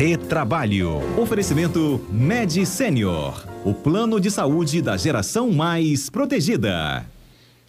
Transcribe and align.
Retrabalho. 0.00 0.96
Oferecimento 1.20 2.00
Med 2.10 2.64
Senior. 2.64 3.44
O 3.66 3.74
plano 3.74 4.18
de 4.18 4.30
saúde 4.30 4.80
da 4.80 4.96
geração 4.96 5.52
mais 5.52 6.08
protegida. 6.08 7.04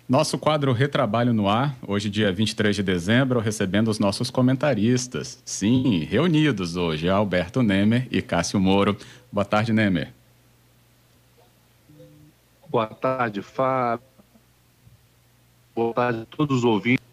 Nosso 0.08 0.38
quadro 0.38 0.72
Retrabalho 0.72 1.34
no 1.34 1.50
Ar, 1.50 1.76
hoje, 1.86 2.10
dia 2.10 2.32
23 2.32 2.74
de 2.74 2.84
dezembro, 2.84 3.42
recebendo 3.42 3.90
os 3.90 4.00
nossos 4.00 4.32
comentaristas. 4.32 5.42
Sim, 5.44 6.08
reunidos 6.10 6.78
hoje, 6.78 7.10
Alberto 7.10 7.62
Nemer 7.62 8.08
e 8.10 8.22
Cássio 8.22 8.62
Moro. 8.62 8.96
Boa 9.30 9.44
tarde, 9.44 9.74
Nemer. 9.74 10.14
Boa 12.70 12.88
tarde, 12.88 13.42
Fábio. 13.42 14.06
Boa 15.76 15.94
tarde 15.94 16.22
a 16.22 16.38
todos 16.38 16.60
os 16.60 16.64
ouvintes. 16.64 17.11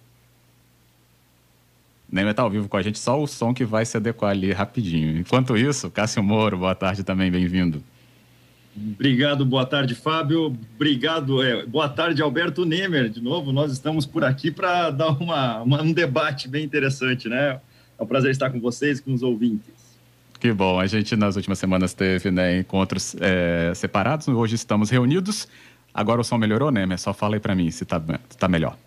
Neymar 2.10 2.30
está 2.30 2.42
ao 2.42 2.50
vivo 2.50 2.68
com 2.68 2.76
a 2.76 2.82
gente, 2.82 2.98
só 2.98 3.22
o 3.22 3.26
som 3.26 3.52
que 3.52 3.64
vai 3.64 3.84
se 3.84 3.96
adequar 3.96 4.30
ali 4.30 4.52
rapidinho. 4.52 5.18
Enquanto 5.18 5.56
isso, 5.56 5.90
Cássio 5.90 6.22
Moro, 6.22 6.56
boa 6.56 6.74
tarde 6.74 7.04
também, 7.04 7.30
bem-vindo. 7.30 7.82
Obrigado, 8.74 9.44
boa 9.44 9.66
tarde, 9.66 9.94
Fábio. 9.94 10.56
Obrigado, 10.76 11.42
é, 11.42 11.66
boa 11.66 11.88
tarde, 11.88 12.22
Alberto 12.22 12.64
Nemer. 12.64 13.10
De 13.10 13.20
novo, 13.20 13.52
nós 13.52 13.72
estamos 13.72 14.06
por 14.06 14.24
aqui 14.24 14.50
para 14.50 14.90
dar 14.90 15.10
uma, 15.10 15.60
uma, 15.62 15.82
um 15.82 15.92
debate 15.92 16.48
bem 16.48 16.64
interessante, 16.64 17.28
né? 17.28 17.60
É 17.98 18.02
um 18.02 18.06
prazer 18.06 18.30
estar 18.30 18.50
com 18.50 18.60
vocês, 18.60 19.00
com 19.00 19.12
os 19.12 19.22
ouvintes. 19.22 19.74
Que 20.38 20.52
bom, 20.52 20.78
a 20.78 20.86
gente 20.86 21.16
nas 21.16 21.34
últimas 21.34 21.58
semanas 21.58 21.92
teve 21.92 22.30
né, 22.30 22.60
encontros 22.60 23.16
é, 23.20 23.72
separados, 23.74 24.28
hoje 24.28 24.54
estamos 24.54 24.88
reunidos. 24.88 25.48
Agora 25.92 26.20
o 26.20 26.24
som 26.24 26.38
melhorou, 26.38 26.70
Nemer? 26.70 26.98
Só 26.98 27.12
fala 27.12 27.34
aí 27.34 27.40
para 27.40 27.56
mim 27.56 27.70
se 27.72 27.82
está 27.82 28.00
tá 28.00 28.48
melhor. 28.48 28.78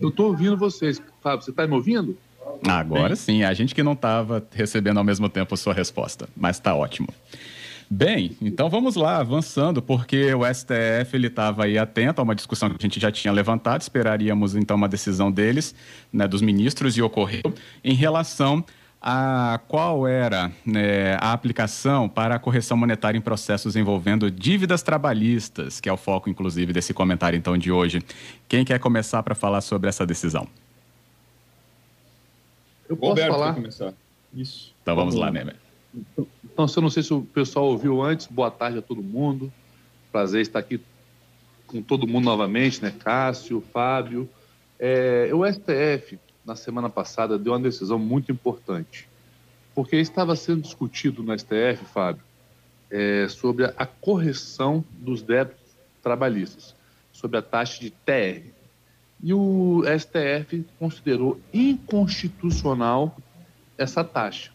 Eu 0.00 0.08
estou 0.08 0.26
ouvindo 0.28 0.56
vocês. 0.56 1.00
Fábio, 1.20 1.44
você 1.44 1.50
está 1.50 1.66
me 1.66 1.74
ouvindo? 1.74 2.16
Agora 2.66 3.16
sim, 3.16 3.42
a 3.42 3.52
gente 3.54 3.74
que 3.74 3.82
não 3.82 3.92
estava 3.92 4.46
recebendo 4.52 4.98
ao 4.98 5.04
mesmo 5.04 5.28
tempo 5.28 5.54
a 5.54 5.56
sua 5.56 5.74
resposta, 5.74 6.28
mas 6.36 6.56
está 6.56 6.74
ótimo. 6.74 7.08
Bem, 7.90 8.36
então 8.40 8.70
vamos 8.70 8.96
lá, 8.96 9.18
avançando, 9.18 9.82
porque 9.82 10.32
o 10.34 10.42
STF 10.44 11.14
ele 11.14 11.26
estava 11.26 11.64
aí 11.64 11.76
atento 11.78 12.20
a 12.20 12.24
uma 12.24 12.34
discussão 12.34 12.70
que 12.70 12.76
a 12.78 12.82
gente 12.82 12.98
já 12.98 13.12
tinha 13.12 13.32
levantado, 13.32 13.82
esperaríamos 13.82 14.56
então 14.56 14.76
uma 14.76 14.88
decisão 14.88 15.30
deles, 15.30 15.74
né, 16.12 16.26
dos 16.26 16.40
ministros, 16.40 16.96
e 16.96 17.02
ocorreu 17.02 17.42
em 17.82 17.94
relação 17.94 18.64
a 19.06 19.60
qual 19.68 20.08
era 20.08 20.50
né, 20.64 21.16
a 21.16 21.34
aplicação 21.34 22.08
para 22.08 22.36
a 22.36 22.38
correção 22.38 22.74
monetária 22.74 23.18
em 23.18 23.20
processos 23.20 23.76
envolvendo 23.76 24.30
dívidas 24.30 24.82
trabalhistas, 24.82 25.78
que 25.78 25.90
é 25.90 25.92
o 25.92 25.96
foco, 25.98 26.30
inclusive, 26.30 26.72
desse 26.72 26.94
comentário 26.94 27.36
então 27.36 27.58
de 27.58 27.70
hoje. 27.70 28.02
Quem 28.48 28.64
quer 28.64 28.80
começar 28.80 29.22
para 29.22 29.34
falar 29.34 29.60
sobre 29.60 29.90
essa 29.90 30.06
decisão? 30.06 30.48
Eu 32.88 32.96
posso 32.96 33.10
Roberto 33.10 33.32
falar? 33.32 33.52
começar. 33.52 33.92
Isso. 34.32 34.74
Então 34.80 34.96
vamos, 34.96 35.14
vamos 35.14 35.26
lá, 35.26 35.30
Nemer. 35.30 35.56
Então, 35.94 36.66
eu 36.74 36.82
não 36.82 36.88
sei 36.88 37.02
se 37.02 37.12
o 37.12 37.20
pessoal 37.20 37.66
ouviu 37.66 38.00
antes, 38.00 38.26
boa 38.26 38.50
tarde 38.50 38.78
a 38.78 38.82
todo 38.82 39.02
mundo. 39.02 39.52
Prazer 40.10 40.40
estar 40.40 40.60
aqui 40.60 40.80
com 41.66 41.82
todo 41.82 42.06
mundo 42.06 42.24
novamente, 42.24 42.82
né? 42.82 42.90
Cássio, 42.90 43.62
Fábio. 43.70 44.26
É, 44.78 45.28
o 45.34 45.44
STF 45.44 46.18
na 46.44 46.54
semana 46.54 46.90
passada, 46.90 47.38
deu 47.38 47.52
uma 47.52 47.60
decisão 47.60 47.98
muito 47.98 48.30
importante. 48.30 49.08
Porque 49.74 49.96
estava 49.96 50.36
sendo 50.36 50.62
discutido 50.62 51.22
no 51.22 51.36
STF, 51.36 51.84
Fábio, 51.92 52.22
é, 52.90 53.26
sobre 53.28 53.64
a 53.64 53.86
correção 53.86 54.84
dos 54.92 55.22
débitos 55.22 55.74
trabalhistas, 56.02 56.74
sobre 57.12 57.38
a 57.38 57.42
taxa 57.42 57.80
de 57.80 57.90
TR. 57.90 58.46
E 59.22 59.32
o 59.32 59.82
STF 59.98 60.64
considerou 60.78 61.40
inconstitucional 61.52 63.16
essa 63.78 64.04
taxa. 64.04 64.52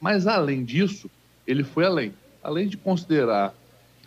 Mas, 0.00 0.26
além 0.26 0.64
disso, 0.64 1.10
ele 1.46 1.62
foi 1.62 1.84
além. 1.84 2.14
Além 2.42 2.66
de 2.66 2.76
considerar 2.76 3.54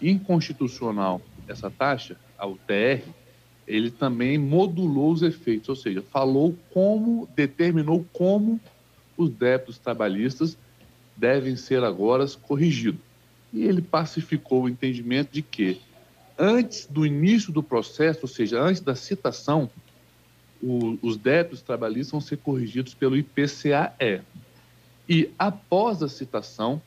inconstitucional 0.01 1.21
essa 1.47 1.71
taxa, 1.71 2.17
a 2.37 2.45
UTR, 2.45 3.03
ele 3.67 3.91
também 3.91 4.37
modulou 4.37 5.11
os 5.11 5.21
efeitos, 5.21 5.67
ou 5.67 5.75
seja, 5.75 6.01
falou 6.01 6.55
como, 6.71 7.27
determinou 7.35 8.05
como 8.13 8.59
os 9.17 9.29
débitos 9.29 9.77
trabalhistas 9.77 10.57
devem 11.15 11.55
ser 11.55 11.83
agora 11.83 12.25
corrigidos. 12.41 13.01
E 13.51 13.63
ele 13.63 13.81
pacificou 13.81 14.63
o 14.63 14.69
entendimento 14.69 15.31
de 15.31 15.41
que, 15.41 15.81
antes 16.37 16.85
do 16.85 17.05
início 17.05 17.51
do 17.51 17.61
processo, 17.61 18.21
ou 18.23 18.27
seja, 18.27 18.61
antes 18.61 18.81
da 18.81 18.95
citação, 18.95 19.69
o, 20.61 20.97
os 21.01 21.17
débitos 21.17 21.61
trabalhistas 21.61 22.11
vão 22.11 22.21
ser 22.21 22.37
corrigidos 22.37 22.93
pelo 22.93 23.17
IPCAE. 23.17 24.21
E, 25.09 25.29
após 25.37 26.01
a 26.01 26.07
citação, 26.07 26.81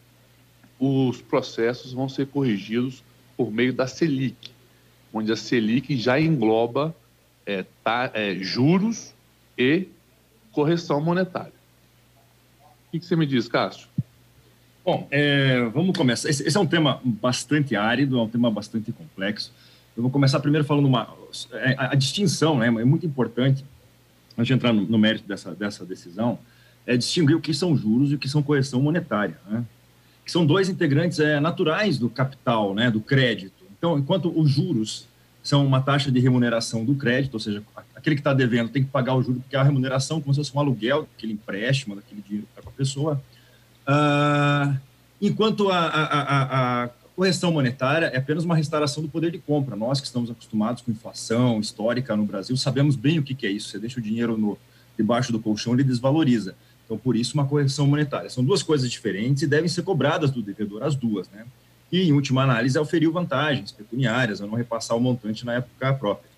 os 0.78 1.20
processos 1.20 1.92
vão 1.92 2.08
ser 2.08 2.26
corrigidos 2.28 3.02
por 3.36 3.50
meio 3.50 3.72
da 3.72 3.86
Selic, 3.86 4.50
onde 5.12 5.32
a 5.32 5.36
Selic 5.36 5.96
já 5.96 6.20
engloba 6.20 6.94
é, 7.46 7.64
tá, 7.82 8.10
é, 8.14 8.34
juros 8.36 9.12
e 9.56 9.88
correção 10.52 11.00
monetária. 11.00 11.52
O 12.88 12.90
que, 12.92 13.00
que, 13.00 13.06
você 13.06 13.16
me 13.16 13.26
diz, 13.26 13.48
Cássio? 13.48 13.88
Bom, 14.84 15.06
é, 15.10 15.62
vamos 15.72 15.96
começar. 15.96 16.28
Esse, 16.28 16.46
esse, 16.46 16.56
é 16.56 16.60
um 16.60 16.66
tema 16.66 17.00
bastante 17.04 17.76
árido, 17.76 18.18
é 18.18 18.22
um 18.22 18.28
tema 18.28 18.50
bastante 18.50 18.90
complexo. 18.92 19.52
Eu 19.96 20.02
vou 20.02 20.10
começar 20.10 20.40
primeiro 20.40 20.66
falando 20.66 20.86
uma 20.86 21.08
é, 21.52 21.74
a, 21.76 21.92
a 21.92 21.94
distinção, 21.94 22.58
né? 22.58 22.66
É 22.66 22.84
muito 22.84 23.06
importante 23.06 23.64
antes 24.36 24.46
de 24.46 24.52
entrar 24.52 24.72
no, 24.72 24.82
no, 24.82 24.98
mérito 24.98 25.28
dessa 25.28 25.54
dessa 25.54 25.84
decisão, 25.84 26.38
é 26.86 26.96
distinguir 26.96 27.36
o 27.36 27.40
que 27.40 27.52
são 27.52 27.76
juros 27.76 28.10
e 28.10 28.14
o 28.14 28.18
que 28.18 28.28
são 28.28 28.42
correção 28.42 28.80
monetária, 28.80 29.38
né? 29.48 29.64
Que 30.24 30.32
são 30.32 30.46
dois 30.46 30.68
integrantes 30.68 31.20
é, 31.20 31.38
naturais 31.38 31.98
do 31.98 32.08
capital, 32.08 32.74
né? 32.74 32.90
Do 32.90 33.00
crédito. 33.00 33.59
Então, 33.80 33.98
enquanto 33.98 34.30
os 34.38 34.50
juros 34.50 35.08
são 35.42 35.66
uma 35.66 35.80
taxa 35.80 36.12
de 36.12 36.20
remuneração 36.20 36.84
do 36.84 36.94
crédito, 36.94 37.32
ou 37.32 37.40
seja, 37.40 37.62
aquele 37.96 38.14
que 38.14 38.20
está 38.20 38.34
devendo 38.34 38.68
tem 38.68 38.84
que 38.84 38.90
pagar 38.90 39.14
o 39.14 39.22
juro, 39.22 39.40
porque 39.40 39.56
a 39.56 39.62
remuneração 39.62 40.20
como 40.20 40.34
se 40.34 40.40
fosse 40.40 40.54
um 40.54 40.60
aluguel, 40.60 41.08
aquele 41.16 41.32
empréstimo, 41.32 41.96
daquele 41.96 42.20
dinheiro 42.20 42.46
para 42.54 42.68
a 42.68 42.72
pessoa. 42.72 43.22
Uh, 43.88 44.76
enquanto 45.18 45.70
a, 45.70 45.78
a, 45.78 46.02
a, 46.04 46.84
a, 46.84 46.90
correção 47.16 47.52
monetária 47.52 48.06
é 48.06 48.18
apenas 48.18 48.44
uma 48.44 48.54
restauração 48.54 49.02
do 49.02 49.08
poder 49.08 49.30
de 49.30 49.38
compra. 49.38 49.74
Nós 49.74 49.98
que 49.98 50.06
estamos 50.06 50.30
acostumados 50.30 50.82
com 50.82 50.90
inflação 50.90 51.58
histórica 51.58 52.14
no 52.14 52.26
Brasil 52.26 52.56
sabemos 52.56 52.96
bem 52.96 53.18
o 53.18 53.22
que, 53.22 53.34
que 53.34 53.46
é 53.46 53.50
isso. 53.50 53.70
Você 53.70 53.78
deixa 53.78 53.98
o 53.98 54.02
dinheiro 54.02 54.36
no, 54.36 54.58
debaixo 54.96 55.32
do 55.32 55.40
colchão, 55.40 55.72
ele 55.72 55.84
desvaloriza. 55.84 56.54
Então, 56.84 56.98
por 56.98 57.16
isso, 57.16 57.34
uma 57.34 57.46
correção 57.46 57.86
monetária. 57.86 58.28
São 58.28 58.44
duas 58.44 58.62
coisas 58.62 58.90
diferentes 58.90 59.42
e 59.42 59.46
devem 59.46 59.68
ser 59.68 59.82
cobradas 59.82 60.30
do 60.30 60.42
devedor, 60.42 60.82
as 60.82 60.94
duas, 60.94 61.30
né? 61.30 61.46
E, 61.90 62.08
em 62.08 62.12
última 62.12 62.42
análise, 62.42 62.78
auferiu 62.78 63.12
vantagens 63.12 63.72
pecuniárias, 63.72 64.40
a 64.40 64.46
não 64.46 64.54
repassar 64.54 64.96
o 64.96 65.00
montante 65.00 65.44
na 65.44 65.54
época 65.54 65.92
própria. 65.94 66.30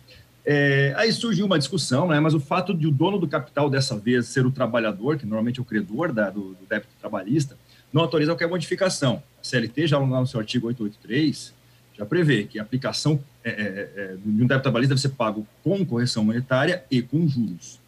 É, 0.44 0.92
aí 0.96 1.12
surgiu 1.12 1.46
uma 1.46 1.58
discussão, 1.58 2.08
né, 2.08 2.18
mas 2.18 2.34
o 2.34 2.40
fato 2.40 2.74
de 2.74 2.86
o 2.86 2.90
dono 2.90 3.18
do 3.18 3.28
capital 3.28 3.70
dessa 3.70 3.96
vez 3.96 4.26
ser 4.26 4.44
o 4.44 4.50
trabalhador, 4.50 5.16
que 5.16 5.24
normalmente 5.24 5.60
é 5.60 5.62
o 5.62 5.64
credor 5.64 6.12
da, 6.12 6.30
do, 6.30 6.54
do, 6.54 6.66
débito 6.68 6.90
trabalhista, 7.00 7.56
não 7.92 8.02
autoriza 8.02 8.32
qualquer 8.32 8.48
modificação. 8.48 9.22
A 9.40 9.44
CLT, 9.44 9.86
já 9.86 9.98
lá 9.98 10.20
no 10.20 10.26
seu 10.26 10.40
artigo 10.40 10.66
883, 10.66 11.54
já 11.96 12.06
prevê 12.06 12.44
que 12.44 12.58
a 12.58 12.62
aplicação 12.62 13.22
é, 13.44 13.50
é, 13.50 13.90
é, 13.96 14.16
de 14.16 14.42
um 14.42 14.46
débito 14.46 14.62
trabalhista 14.62 14.94
deve 14.94 15.00
ser 15.00 15.10
pago 15.10 15.46
com 15.62 15.84
correção 15.84 16.24
monetária 16.24 16.82
e 16.90 17.02
com 17.02 17.28
juros. 17.28 17.78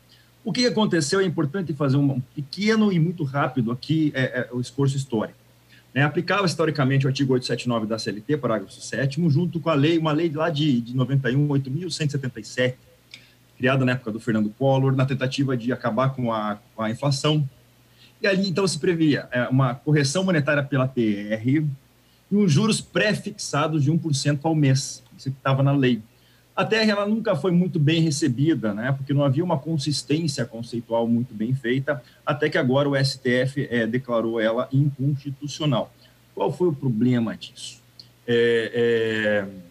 O 0.45 0.53
que 0.53 0.67
aconteceu 0.67 1.21
é 1.21 1.25
importante 1.25 1.73
fazer 1.73 1.97
um 1.97 2.21
pequeno 2.21 2.93
e 2.93 3.01
muito 3.01 3.25
rápido 3.25 3.73
aqui 3.73 4.13
é, 4.15 4.23
é 4.41 4.49
o 4.53 4.61
esforço 4.61 4.97
histórico. 4.97 5.39
Né, 5.95 6.03
aplicava 6.03 6.45
historicamente 6.45 7.07
o 7.07 7.09
artigo 7.09 7.35
879 7.35 7.87
da 7.87 7.99
CLT, 7.99 8.37
parágrafo 8.39 8.73
7 8.73 9.23
junto 9.31 9.61
com 9.61 9.71
a 9.71 9.75
lei, 9.75 9.97
uma 9.97 10.11
lei 10.11 10.29
lá 10.29 10.51
de, 10.51 10.81
de 10.81 10.97
91, 10.97 11.47
8.177, 11.47 12.75
criada 13.57 13.85
na 13.85 13.93
época 13.93 14.11
do 14.11 14.19
Fernando 14.19 14.51
Collor, 14.51 14.97
na 14.97 15.07
tentativa 15.07 15.57
de 15.57 15.73
acabar 15.73 16.11
com 16.11 16.33
a, 16.33 16.59
com 16.75 16.83
a 16.83 16.91
inflação. 16.91 17.49
E 18.21 18.27
ali, 18.27 18.49
então, 18.49 18.67
se 18.67 18.79
previa 18.79 19.29
é, 19.31 19.47
uma 19.49 19.75
correção 19.75 20.25
monetária 20.25 20.65
pela 20.65 20.89
TR 20.89 21.47
e 21.47 21.65
uns 22.33 22.51
juros 22.51 22.81
pré-fixados 22.81 23.85
de 23.85 23.93
1% 23.93 24.41
ao 24.43 24.55
mês. 24.55 25.01
Isso 25.17 25.31
que 25.31 25.37
estava 25.37 25.63
na 25.63 25.73
lei. 25.73 26.03
A 26.57 26.65
TR 26.65 26.89
ela 26.89 27.07
nunca 27.07 27.35
foi 27.35 27.51
muito 27.51 27.81
bem 27.81 28.01
recebida, 28.01 28.73
né, 28.73 28.93
porque 28.93 29.13
não 29.13 29.25
havia 29.25 29.43
uma 29.43 29.59
consistência 29.59 30.45
conceitual 30.45 31.07
muito 31.09 31.35
bem 31.35 31.53
feita, 31.55 32.03
até 32.25 32.49
que 32.49 32.57
agora 32.57 32.89
o 32.89 32.97
STF 32.97 33.67
é, 33.69 33.87
declarou 33.87 34.41
ela 34.41 34.69
inconstitucional. 34.73 35.93
Qual 36.35 36.53
foi 36.53 36.69
o 36.69 36.73
problema 36.73 37.37
disso? 37.37 37.83
É, 38.27 39.47
é, 39.47 39.65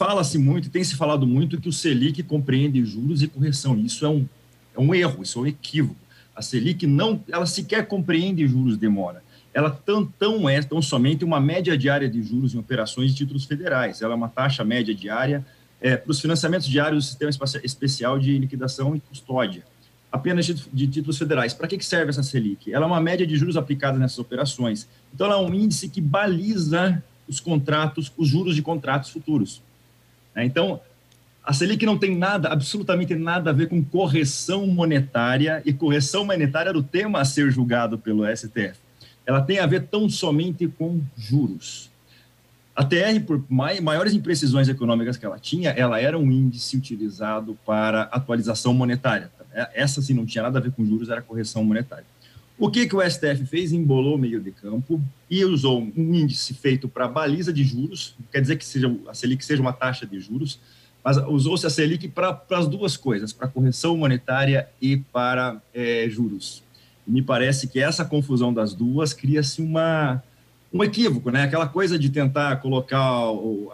Fala-se 0.00 0.38
muito, 0.38 0.70
tem 0.70 0.82
se 0.82 0.96
falado 0.96 1.26
muito 1.26 1.60
que 1.60 1.68
o 1.68 1.72
Selic 1.74 2.22
compreende 2.22 2.82
juros 2.86 3.20
e 3.20 3.28
correção. 3.28 3.78
Isso 3.78 4.06
é 4.06 4.08
um, 4.08 4.26
é 4.74 4.80
um 4.80 4.94
erro, 4.94 5.22
isso 5.22 5.38
é 5.38 5.42
um 5.42 5.46
equívoco. 5.46 6.00
A 6.34 6.40
Selic 6.40 6.86
não, 6.86 7.22
ela 7.28 7.44
sequer 7.44 7.86
compreende 7.86 8.48
juros 8.48 8.78
demora. 8.78 9.22
Ela 9.52 9.70
tão, 9.70 10.06
tão 10.06 10.48
é 10.48 10.62
tão 10.62 10.80
somente 10.80 11.24
uma 11.24 11.40
média 11.40 11.76
diária 11.76 12.08
de 12.08 12.22
juros 12.22 12.54
em 12.54 12.58
operações 12.58 13.10
de 13.10 13.16
títulos 13.16 13.44
federais. 13.44 14.00
Ela 14.00 14.14
é 14.14 14.16
uma 14.16 14.28
taxa 14.28 14.64
média 14.64 14.94
diária 14.94 15.44
é, 15.80 15.96
para 15.96 16.10
os 16.10 16.20
financiamentos 16.20 16.66
diários 16.66 17.04
do 17.04 17.08
Sistema 17.08 17.30
Especial 17.64 18.18
de 18.18 18.38
Liquidação 18.38 18.94
e 18.94 19.00
Custódia 19.00 19.64
apenas 20.10 20.46
de, 20.46 20.86
títulos 20.88 21.18
federais. 21.18 21.54
Para 21.54 21.68
que, 21.68 21.78
que 21.78 21.84
serve 21.84 22.10
essa 22.10 22.22
Selic? 22.22 22.72
Ela 22.72 22.84
é 22.84 22.86
uma 22.86 23.00
média 23.00 23.26
de 23.26 23.36
juros 23.36 23.56
aplicados 23.56 24.00
nessas 24.00 24.18
operações. 24.18 24.88
Então, 25.14 25.26
ela 25.26 25.36
é 25.36 25.38
um 25.38 25.54
índice 25.54 25.88
que 25.88 26.00
baliza 26.00 27.02
os 27.28 27.38
contratos, 27.38 28.12
os 28.16 28.28
juros 28.28 28.56
de 28.56 28.62
contratos 28.62 29.10
futuros. 29.10 29.62
É, 30.34 30.44
então, 30.44 30.80
a 31.44 31.52
Selic 31.52 31.86
não 31.86 31.96
tem 31.96 32.16
nada, 32.16 32.48
absolutamente 32.48 33.14
nada 33.14 33.50
a 33.50 33.52
ver 33.52 33.68
com 33.68 33.82
correção 33.82 34.66
monetária, 34.66 35.62
e 35.64 35.72
correção 35.72 36.24
monetária 36.24 36.70
era 36.70 36.78
o 36.78 36.82
tema 36.82 37.20
a 37.20 37.24
ser 37.24 37.50
julgado 37.50 37.98
pelo 37.98 38.24
STF. 38.36 38.78
Ela 39.26 39.42
tem 39.42 39.58
a 39.58 39.66
ver 39.66 39.86
tão 39.88 40.08
somente 40.08 40.66
com 40.66 41.00
juros. 41.16 41.90
A 42.74 42.84
TR, 42.84 43.20
por 43.26 43.44
maiores 43.48 44.14
imprecisões 44.14 44.68
econômicas 44.68 45.16
que 45.16 45.26
ela 45.26 45.38
tinha, 45.38 45.70
ela 45.70 46.00
era 46.00 46.18
um 46.18 46.30
índice 46.30 46.76
utilizado 46.76 47.58
para 47.66 48.02
atualização 48.04 48.72
monetária. 48.72 49.30
É, 49.52 49.82
essa, 49.82 50.00
sim, 50.00 50.14
não 50.14 50.24
tinha 50.24 50.42
nada 50.42 50.58
a 50.58 50.62
ver 50.62 50.72
com 50.72 50.84
juros, 50.86 51.08
era 51.08 51.20
correção 51.20 51.64
monetária. 51.64 52.06
O 52.58 52.70
que, 52.70 52.86
que 52.86 52.94
o 52.94 53.00
STF 53.00 53.46
fez? 53.46 53.72
Embolou 53.72 54.16
o 54.16 54.18
meio 54.18 54.40
de 54.40 54.50
campo 54.50 55.00
e 55.30 55.44
usou 55.44 55.80
um 55.80 56.14
índice 56.14 56.54
feito 56.54 56.88
para 56.88 57.08
baliza 57.08 57.52
de 57.52 57.64
juros, 57.64 58.14
quer 58.30 58.40
dizer 58.40 58.56
que 58.56 58.64
seja, 58.64 58.94
a 59.08 59.14
Selic 59.14 59.44
seja 59.44 59.62
uma 59.62 59.72
taxa 59.72 60.06
de 60.06 60.20
juros, 60.20 60.60
mas 61.02 61.16
usou-se 61.16 61.66
a 61.66 61.70
Selic 61.70 62.06
para 62.08 62.42
as 62.50 62.68
duas 62.68 62.96
coisas, 62.96 63.32
para 63.32 63.48
correção 63.48 63.96
monetária 63.96 64.68
e 64.80 64.98
para 64.98 65.60
é, 65.72 66.06
juros. 66.10 66.62
Me 67.10 67.22
parece 67.22 67.66
que 67.68 67.80
essa 67.80 68.04
confusão 68.04 68.52
das 68.52 68.74
duas 68.74 69.12
cria-se 69.12 69.60
uma 69.60 70.22
um 70.72 70.84
equívoco, 70.84 71.30
né? 71.30 71.42
Aquela 71.42 71.66
coisa 71.66 71.98
de 71.98 72.08
tentar 72.08 72.56
colocar 72.56 73.00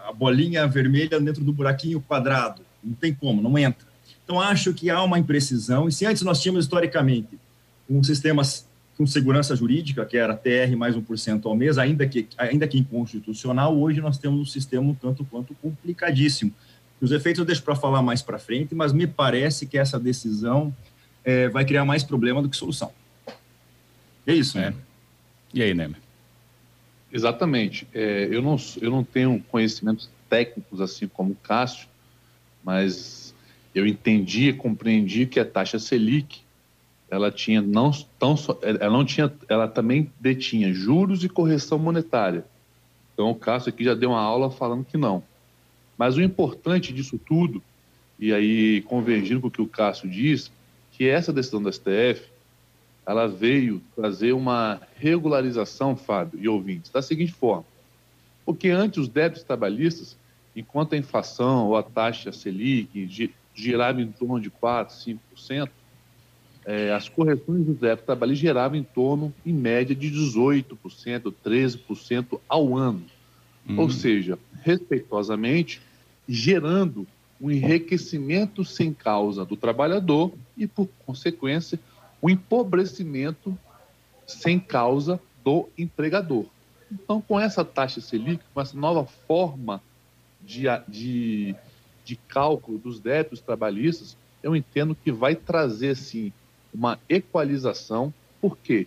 a 0.08 0.12
bolinha 0.12 0.66
vermelha 0.66 1.20
dentro 1.20 1.44
do 1.44 1.52
buraquinho 1.52 2.00
quadrado. 2.00 2.62
Não 2.82 2.94
tem 2.94 3.12
como, 3.12 3.42
não 3.42 3.58
entra. 3.58 3.86
Então, 4.24 4.40
acho 4.40 4.72
que 4.72 4.88
há 4.88 5.02
uma 5.02 5.18
imprecisão. 5.18 5.88
E 5.88 5.92
se 5.92 6.06
antes 6.06 6.22
nós 6.22 6.40
tínhamos, 6.40 6.64
historicamente, 6.64 7.38
um 7.88 8.02
sistema 8.02 8.42
com 8.96 9.06
segurança 9.06 9.54
jurídica, 9.54 10.06
que 10.06 10.16
era 10.16 10.34
TR 10.34 10.74
mais 10.76 10.96
1% 10.96 11.44
ao 11.44 11.54
mês, 11.54 11.76
ainda 11.76 12.06
que, 12.06 12.26
ainda 12.38 12.66
que 12.66 12.78
inconstitucional, 12.78 13.78
hoje 13.78 14.00
nós 14.00 14.16
temos 14.16 14.40
um 14.40 14.44
sistema 14.46 14.82
um 14.82 14.94
tanto 14.94 15.24
quanto 15.24 15.54
complicadíssimo. 15.56 16.52
Os 17.00 17.12
efeitos 17.12 17.40
eu 17.40 17.44
deixo 17.44 17.62
para 17.62 17.76
falar 17.76 18.00
mais 18.00 18.22
para 18.22 18.38
frente, 18.38 18.74
mas 18.74 18.92
me 18.94 19.06
parece 19.06 19.66
que 19.66 19.76
essa 19.76 20.00
decisão 20.00 20.74
é, 21.22 21.48
vai 21.50 21.64
criar 21.64 21.84
mais 21.84 22.02
problema 22.02 22.40
do 22.40 22.48
que 22.48 22.56
solução. 22.56 22.90
É 24.26 24.34
isso, 24.34 24.58
né? 24.58 24.74
E 25.54 25.62
aí, 25.62 25.72
Nemer? 25.72 26.00
Exatamente. 27.12 27.86
É, 27.94 28.28
eu, 28.30 28.42
não, 28.42 28.56
eu 28.80 28.90
não 28.90 29.04
tenho 29.04 29.42
conhecimentos 29.48 30.10
técnicos 30.28 30.80
assim 30.80 31.06
como 31.06 31.32
o 31.32 31.36
Cássio, 31.36 31.88
mas 32.64 33.34
eu 33.74 33.86
entendi 33.86 34.48
e 34.48 34.52
compreendi 34.52 35.26
que 35.26 35.38
a 35.38 35.44
taxa 35.44 35.78
Selic 35.78 36.40
ela 37.08 37.30
tinha 37.30 37.62
não 37.62 37.92
tão 38.18 38.36
só, 38.36 38.58
ela 38.62 38.90
não 38.90 39.04
tinha 39.04 39.32
ela 39.48 39.68
também 39.68 40.10
detinha 40.18 40.74
juros 40.74 41.22
e 41.22 41.28
correção 41.28 41.78
monetária. 41.78 42.44
Então 43.14 43.30
o 43.30 43.34
Cássio 43.34 43.68
aqui 43.68 43.84
já 43.84 43.94
deu 43.94 44.10
uma 44.10 44.20
aula 44.20 44.50
falando 44.50 44.84
que 44.84 44.96
não. 44.96 45.22
Mas 45.96 46.16
o 46.16 46.22
importante 46.22 46.92
disso 46.92 47.18
tudo, 47.18 47.62
e 48.18 48.32
aí 48.32 48.82
convergindo 48.82 49.40
com 49.40 49.46
o 49.46 49.50
que 49.50 49.62
o 49.62 49.68
Cássio 49.68 50.10
diz, 50.10 50.50
que 50.92 51.08
essa 51.08 51.32
decisão 51.32 51.62
da 51.62 51.70
STF 51.70 52.35
ela 53.06 53.28
veio 53.28 53.80
trazer 53.94 54.32
uma 54.32 54.80
regularização, 54.96 55.96
Fábio 55.96 56.40
e 56.42 56.48
ouvintes, 56.48 56.90
da 56.90 57.00
seguinte 57.00 57.32
forma. 57.32 57.64
Porque 58.44 58.68
antes 58.68 58.98
os 58.98 59.08
débitos 59.08 59.44
trabalhistas, 59.44 60.16
enquanto 60.54 60.94
a 60.94 60.98
inflação 60.98 61.68
ou 61.68 61.76
a 61.76 61.82
taxa 61.82 62.32
Selic 62.32 63.32
girava 63.54 64.02
em 64.02 64.10
torno 64.10 64.40
de 64.40 64.50
4%, 64.50 65.16
5%, 65.36 65.68
é, 66.64 66.92
as 66.92 67.08
correções 67.08 67.64
dos 67.64 67.78
débitos 67.78 68.06
trabalhistas 68.06 68.40
geravam 68.40 68.76
em 68.76 68.82
torno, 68.82 69.32
em 69.44 69.52
média, 69.52 69.94
de 69.94 70.10
18%, 70.10 71.32
13% 71.44 72.40
ao 72.48 72.76
ano. 72.76 73.04
Hum. 73.68 73.78
Ou 73.78 73.88
seja, 73.88 74.36
respeitosamente, 74.62 75.80
gerando 76.28 77.06
um 77.40 77.52
enriquecimento 77.52 78.64
sem 78.64 78.92
causa 78.92 79.44
do 79.44 79.56
trabalhador 79.56 80.32
e, 80.56 80.66
por 80.66 80.88
consequência, 81.04 81.78
o 82.20 82.30
empobrecimento 82.30 83.56
sem 84.26 84.58
causa 84.58 85.20
do 85.44 85.68
empregador. 85.78 86.46
Então, 86.90 87.20
com 87.20 87.38
essa 87.38 87.64
taxa 87.64 88.00
Selic, 88.00 88.42
com 88.52 88.60
essa 88.60 88.76
nova 88.76 89.04
forma 89.26 89.82
de, 90.42 90.64
de, 90.88 91.54
de 92.04 92.16
cálculo 92.16 92.78
dos 92.78 93.00
débitos 93.00 93.40
trabalhistas, 93.40 94.16
eu 94.42 94.54
entendo 94.54 94.94
que 94.94 95.10
vai 95.10 95.34
trazer, 95.34 95.96
sim, 95.96 96.32
uma 96.72 96.98
equalização, 97.08 98.12
porque 98.40 98.86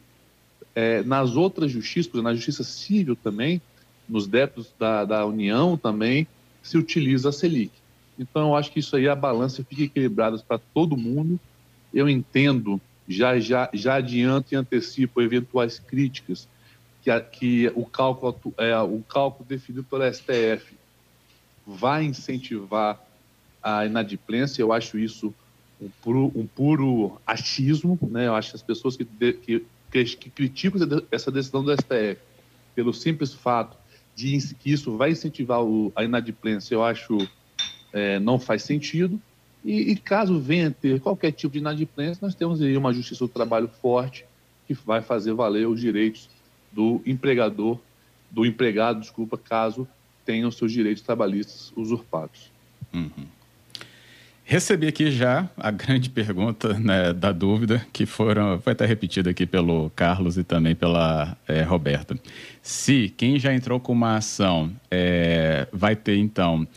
é, 0.75 1.03
nas 1.03 1.35
outras 1.35 1.71
justiças, 1.71 2.23
na 2.23 2.33
justiça 2.33 2.63
civil 2.63 3.15
também, 3.15 3.61
nos 4.07 4.27
débitos 4.27 4.73
da, 4.79 5.05
da 5.05 5.25
União 5.25 5.77
também, 5.77 6.27
se 6.63 6.77
utiliza 6.77 7.29
a 7.29 7.31
Selic. 7.31 7.71
Então, 8.17 8.49
eu 8.49 8.55
acho 8.55 8.71
que 8.71 8.79
isso 8.79 8.95
aí, 8.95 9.07
a 9.07 9.15
balança 9.15 9.63
fica 9.63 9.83
equilibrada 9.83 10.37
para 10.39 10.59
todo 10.73 10.97
mundo. 10.97 11.39
Eu 11.93 12.09
entendo 12.09 12.79
já, 13.09 13.39
já, 13.39 13.67
já 13.73 13.95
adianto 13.95 14.53
e 14.53 14.55
antecipo 14.55 15.19
eventuais 15.19 15.79
críticas 15.79 16.47
que, 17.01 17.09
a, 17.09 17.19
que 17.19 17.71
o, 17.75 17.83
cálculo, 17.83 18.53
é, 18.55 18.77
o 18.77 19.01
cálculo 19.01 19.49
definido 19.49 19.83
pela 19.83 20.11
STF 20.13 20.77
vai 21.65 22.03
incentivar 22.03 23.03
a 23.63 23.85
inadimplência. 23.85 24.61
Eu 24.61 24.71
acho 24.71 24.99
isso 24.99 25.33
um 25.81 25.89
puro, 26.03 26.31
um 26.35 26.45
puro 26.45 27.19
achismo. 27.25 27.97
Né? 28.11 28.27
Eu 28.27 28.35
acho 28.35 28.51
que 28.51 28.55
as 28.57 28.61
pessoas 28.61 28.95
que, 28.95 29.05
que, 29.33 29.65
que 29.91 30.29
criticam 30.29 30.81
essa 31.11 31.31
decisão 31.31 31.63
do 31.63 31.73
STF 31.73 32.19
pelo 32.75 32.93
simples 32.93 33.33
fato 33.33 33.75
de 34.15 34.37
que 34.55 34.71
isso 34.71 34.95
vai 34.95 35.11
incentivar 35.11 35.63
o, 35.63 35.91
a 35.95 36.03
inadimplência, 36.03 36.75
eu 36.75 36.83
acho 36.83 37.17
é, 37.91 38.19
não 38.19 38.37
faz 38.37 38.63
sentido. 38.63 39.19
E, 39.63 39.91
e, 39.91 39.95
caso 39.97 40.39
venha 40.39 40.71
ter 40.71 40.99
qualquer 41.01 41.31
tipo 41.31 41.53
de 41.53 41.59
inadimplência, 41.59 42.19
nós 42.21 42.33
temos 42.33 42.61
aí 42.61 42.77
uma 42.77 42.93
justiça 42.93 43.25
do 43.25 43.27
trabalho 43.27 43.69
forte 43.81 44.25
que 44.65 44.73
vai 44.73 45.01
fazer 45.01 45.33
valer 45.33 45.67
os 45.67 45.79
direitos 45.79 46.29
do 46.71 47.01
empregador, 47.05 47.77
do 48.31 48.45
empregado, 48.45 49.01
desculpa, 49.01 49.37
caso 49.37 49.87
tenham 50.25 50.49
seus 50.51 50.71
direitos 50.71 51.03
trabalhistas 51.03 51.73
usurpados. 51.75 52.51
Uhum. 52.93 53.25
Recebi 54.49 54.87
aqui 54.87 55.11
já 55.11 55.47
a 55.55 55.69
grande 55.69 56.09
pergunta 56.09 56.73
né, 56.73 57.13
da 57.13 57.31
dúvida, 57.31 57.85
que 57.93 58.07
foram, 58.07 58.59
foi 58.59 58.73
até 58.73 58.83
repetida 58.83 59.29
aqui 59.29 59.45
pelo 59.45 59.91
Carlos 59.91 60.39
e 60.39 60.43
também 60.43 60.73
pela 60.73 61.37
é, 61.47 61.61
Roberta. 61.61 62.17
Se 62.61 63.13
quem 63.15 63.37
já 63.37 63.53
entrou 63.53 63.79
com 63.79 63.91
uma 63.91 64.17
ação 64.17 64.71
é, 64.89 65.67
vai 65.71 65.95
ter, 65.95 66.17
então, 66.17 66.67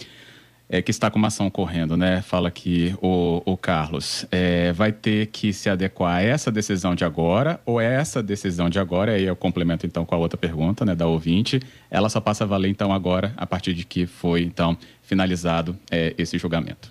é, 0.72 0.80
que 0.80 0.90
está 0.90 1.10
com 1.10 1.18
uma 1.18 1.28
ação 1.28 1.50
correndo, 1.50 1.98
né? 1.98 2.22
Fala 2.22 2.50
que 2.50 2.96
o, 3.02 3.42
o 3.44 3.58
Carlos 3.58 4.24
é, 4.30 4.72
vai 4.72 4.90
ter 4.90 5.26
que 5.26 5.52
se 5.52 5.68
adequar 5.68 6.16
a 6.16 6.22
essa 6.22 6.50
decisão 6.50 6.94
de 6.94 7.04
agora 7.04 7.60
ou 7.66 7.78
é 7.78 7.94
essa 7.94 8.22
decisão 8.22 8.70
de 8.70 8.78
agora, 8.78 9.12
aí 9.12 9.24
eu 9.24 9.36
complemento 9.36 9.84
então 9.84 10.06
com 10.06 10.14
a 10.14 10.18
outra 10.18 10.38
pergunta, 10.38 10.82
né, 10.82 10.94
da 10.94 11.06
ouvinte, 11.06 11.60
ela 11.90 12.08
só 12.08 12.22
passa 12.22 12.44
a 12.44 12.46
valer 12.46 12.70
então 12.70 12.90
agora, 12.90 13.34
a 13.36 13.46
partir 13.46 13.74
de 13.74 13.84
que 13.84 14.06
foi 14.06 14.44
então 14.44 14.74
finalizado 15.02 15.76
é, 15.90 16.14
esse 16.16 16.38
julgamento. 16.38 16.90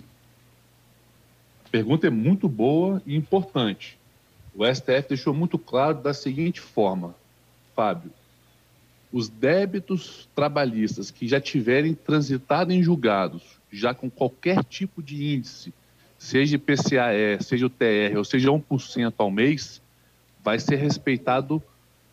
A 1.66 1.68
pergunta 1.68 2.06
é 2.06 2.10
muito 2.10 2.48
boa 2.48 3.02
e 3.04 3.16
importante. 3.16 3.98
O 4.54 4.64
STF 4.64 5.08
deixou 5.08 5.34
muito 5.34 5.58
claro 5.58 6.00
da 6.00 6.14
seguinte 6.14 6.60
forma, 6.60 7.16
Fábio, 7.74 8.12
os 9.12 9.28
débitos 9.28 10.28
trabalhistas 10.36 11.10
que 11.10 11.26
já 11.26 11.40
tiverem 11.40 11.94
transitado 11.94 12.72
em 12.72 12.80
julgados 12.80 13.60
já 13.72 13.94
com 13.94 14.10
qualquer 14.10 14.62
tipo 14.62 15.02
de 15.02 15.34
índice, 15.34 15.72
seja 16.18 16.56
IPCAE, 16.56 17.42
seja 17.42 17.66
o 17.66 17.70
TR, 17.70 18.16
ou 18.16 18.24
seja 18.24 18.50
1% 18.50 19.14
ao 19.16 19.30
mês, 19.30 19.80
vai 20.44 20.58
ser 20.58 20.76
respeitado 20.76 21.62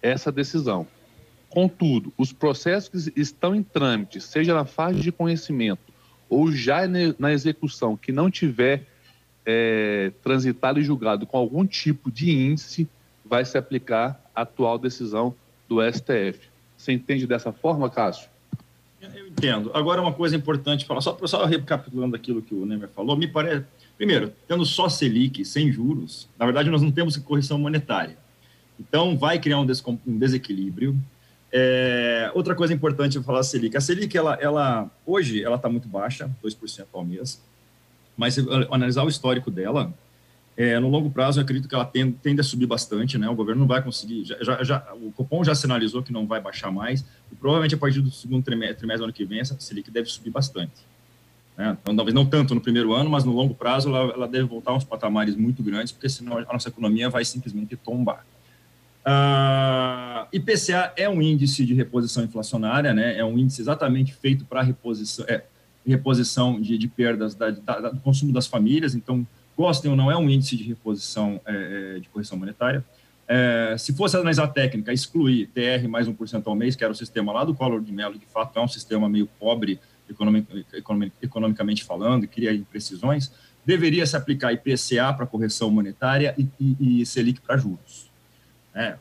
essa 0.01 0.31
decisão. 0.31 0.87
Contudo, 1.49 2.13
os 2.17 2.31
processos 2.31 3.09
que 3.09 3.19
estão 3.19 3.53
em 3.53 3.61
trâmite, 3.61 4.21
seja 4.21 4.53
na 4.53 4.65
fase 4.65 4.99
de 5.01 5.11
conhecimento 5.11 5.81
ou 6.29 6.51
já 6.51 6.81
na 7.17 7.33
execução, 7.33 7.97
que 7.97 8.11
não 8.11 8.29
tiver 8.29 8.85
é, 9.45 10.11
transitado 10.21 10.79
e 10.79 10.83
julgado 10.83 11.25
com 11.25 11.37
algum 11.37 11.65
tipo 11.65 12.11
de 12.11 12.31
índice, 12.31 12.87
vai 13.25 13.43
se 13.43 13.57
aplicar 13.57 14.23
a 14.35 14.41
atual 14.41 14.77
decisão 14.77 15.33
do 15.67 15.79
STF. 15.81 16.39
Você 16.77 16.91
entende 16.93 17.25
dessa 17.25 17.51
forma, 17.51 17.89
Cássio? 17.89 18.29
Eu 19.01 19.27
entendo. 19.27 19.71
Agora, 19.73 20.01
uma 20.01 20.13
coisa 20.13 20.35
importante 20.35 20.85
falar, 20.85 21.01
só, 21.01 21.17
só 21.25 21.45
recapitulando 21.45 22.15
aquilo 22.15 22.41
que 22.41 22.53
o 22.53 22.65
Nemer 22.65 22.89
falou, 22.89 23.15
me 23.15 23.27
parece. 23.27 23.65
Primeiro, 23.97 24.33
tendo 24.47 24.65
só 24.65 24.87
Selic 24.87 25.43
sem 25.43 25.71
juros, 25.71 26.27
na 26.37 26.45
verdade, 26.45 26.69
nós 26.69 26.81
não 26.81 26.91
temos 26.91 27.17
correção 27.17 27.57
monetária. 27.57 28.17
Então, 28.79 29.17
vai 29.17 29.39
criar 29.39 29.59
um, 29.59 29.67
um 30.07 30.17
desequilíbrio. 30.17 30.97
É, 31.51 32.31
outra 32.33 32.55
coisa 32.55 32.73
importante 32.73 33.17
eu 33.17 33.23
falar 33.23 33.39
a 33.39 33.43
Selic. 33.43 33.75
A 33.75 33.81
Selic, 33.81 34.17
ela, 34.17 34.35
ela 34.35 34.89
hoje, 35.05 35.43
ela 35.43 35.55
está 35.55 35.69
muito 35.69 35.87
baixa, 35.87 36.29
2% 36.43 36.85
ao 36.93 37.03
mês. 37.03 37.41
Mas 38.15 38.35
se 38.35 38.45
analisar 38.71 39.03
o 39.03 39.09
histórico 39.09 39.49
dela, 39.49 39.93
É, 40.59 40.77
no 40.77 40.89
longo 40.89 41.09
prazo, 41.09 41.39
eu 41.39 41.43
acredito 41.43 41.69
que 41.69 41.73
ela 41.73 41.85
tende, 41.85 42.17
tende, 42.21 42.41
a 42.41 42.43
subir 42.43 42.65
bastante, 42.65 43.17
né? 43.17 43.29
O 43.29 43.33
governo 43.33 43.61
não 43.61 43.67
vai 43.67 43.81
conseguir, 43.81 44.25
já, 44.25 44.43
já, 44.43 44.61
já, 44.61 44.93
o 44.93 45.09
Copom 45.13 45.41
já 45.41 45.55
sinalizou 45.55 46.03
que 46.03 46.11
não 46.11 46.27
vai 46.27 46.41
baixar 46.41 46.69
mais, 46.69 46.99
e 47.31 47.35
provavelmente 47.35 47.75
a 47.75 47.77
partir 47.77 48.01
do 48.01 48.11
segundo 48.11 48.43
trimestre, 48.43 48.79
trimestre 48.79 48.99
do 48.99 49.03
ano 49.05 49.13
que 49.13 49.23
vem, 49.23 49.39
essa 49.39 49.57
Selic 49.57 49.89
deve 49.89 50.09
subir 50.09 50.31
bastante. 50.31 50.73
Né? 51.57 51.77
Então, 51.81 51.95
talvez 51.95 52.13
não 52.13 52.25
tanto 52.25 52.53
no 52.53 52.59
primeiro 52.59 52.91
ano, 52.91 53.09
mas 53.09 53.23
no 53.23 53.31
longo 53.31 53.55
prazo 53.55 53.87
ela, 53.87 54.11
ela 54.13 54.27
deve 54.27 54.49
voltar 54.49 54.71
a 54.71 54.75
uns 54.75 54.83
patamares 54.83 55.33
muito 55.33 55.63
grandes, 55.63 55.93
porque 55.93 56.09
senão 56.09 56.39
a 56.39 56.51
nossa 56.51 56.67
economia 56.67 57.09
vai 57.09 57.23
simplesmente 57.23 57.77
tombar. 57.77 58.25
Uh, 59.05 60.27
IPCA 60.33 60.91
é 60.97 61.07
um 61.07 61.21
índice 61.21 61.65
de 61.65 61.73
reposição 61.73 62.21
inflacionária, 62.21 62.93
né? 62.93 63.17
É 63.17 63.23
um 63.23 63.37
índice 63.37 63.61
exatamente 63.61 64.13
feito 64.13 64.43
para 64.43 64.61
reposição, 64.61 65.25
é, 65.29 65.41
reposição 65.87 66.59
de, 66.59 66.77
de 66.77 66.89
perdas 66.89 67.33
da, 67.33 67.49
da, 67.49 67.91
do 67.91 68.01
consumo 68.01 68.33
das 68.33 68.45
famílias. 68.45 68.93
Então, 68.93 69.25
gostem 69.59 69.91
ou 69.91 69.97
não, 69.97 70.09
é 70.09 70.15
um 70.15 70.29
índice 70.29 70.55
de 70.55 70.63
reposição 70.63 71.41
é, 71.45 71.95
é 71.97 71.99
de 71.99 72.07
correção 72.07 72.37
monetária. 72.37 72.81
É, 73.27 73.75
se 73.77 73.93
fosse 73.93 74.15
analisar 74.15 74.47
técnica, 74.47 74.93
excluir 74.93 75.47
TR 75.47 75.85
mais 75.89 76.07
1% 76.07 76.43
ao 76.45 76.55
mês, 76.55 76.77
que 76.77 76.83
era 76.83 76.93
o 76.93 76.95
sistema 76.95 77.33
lá 77.33 77.43
do 77.43 77.53
Collor 77.53 77.81
de 77.81 77.91
Mello, 77.91 78.13
que 78.13 78.19
de 78.19 78.25
fato 78.31 78.57
é 78.57 78.61
um 78.61 78.69
sistema 78.69 79.09
meio 79.09 79.27
pobre 79.37 79.77
economic, 80.09 80.65
economic, 80.73 81.13
economicamente 81.21 81.83
falando, 81.83 82.25
cria 82.25 82.53
imprecisões, 82.53 83.33
deveria 83.65 84.05
se 84.05 84.15
aplicar 84.15 84.53
IPCA 84.53 85.13
para 85.13 85.27
correção 85.27 85.69
monetária 85.69 86.33
e, 86.37 86.47
e, 86.57 87.01
e 87.01 87.05
Selic 87.05 87.41
para 87.41 87.57
juros. 87.57 88.09
É, 88.73 88.95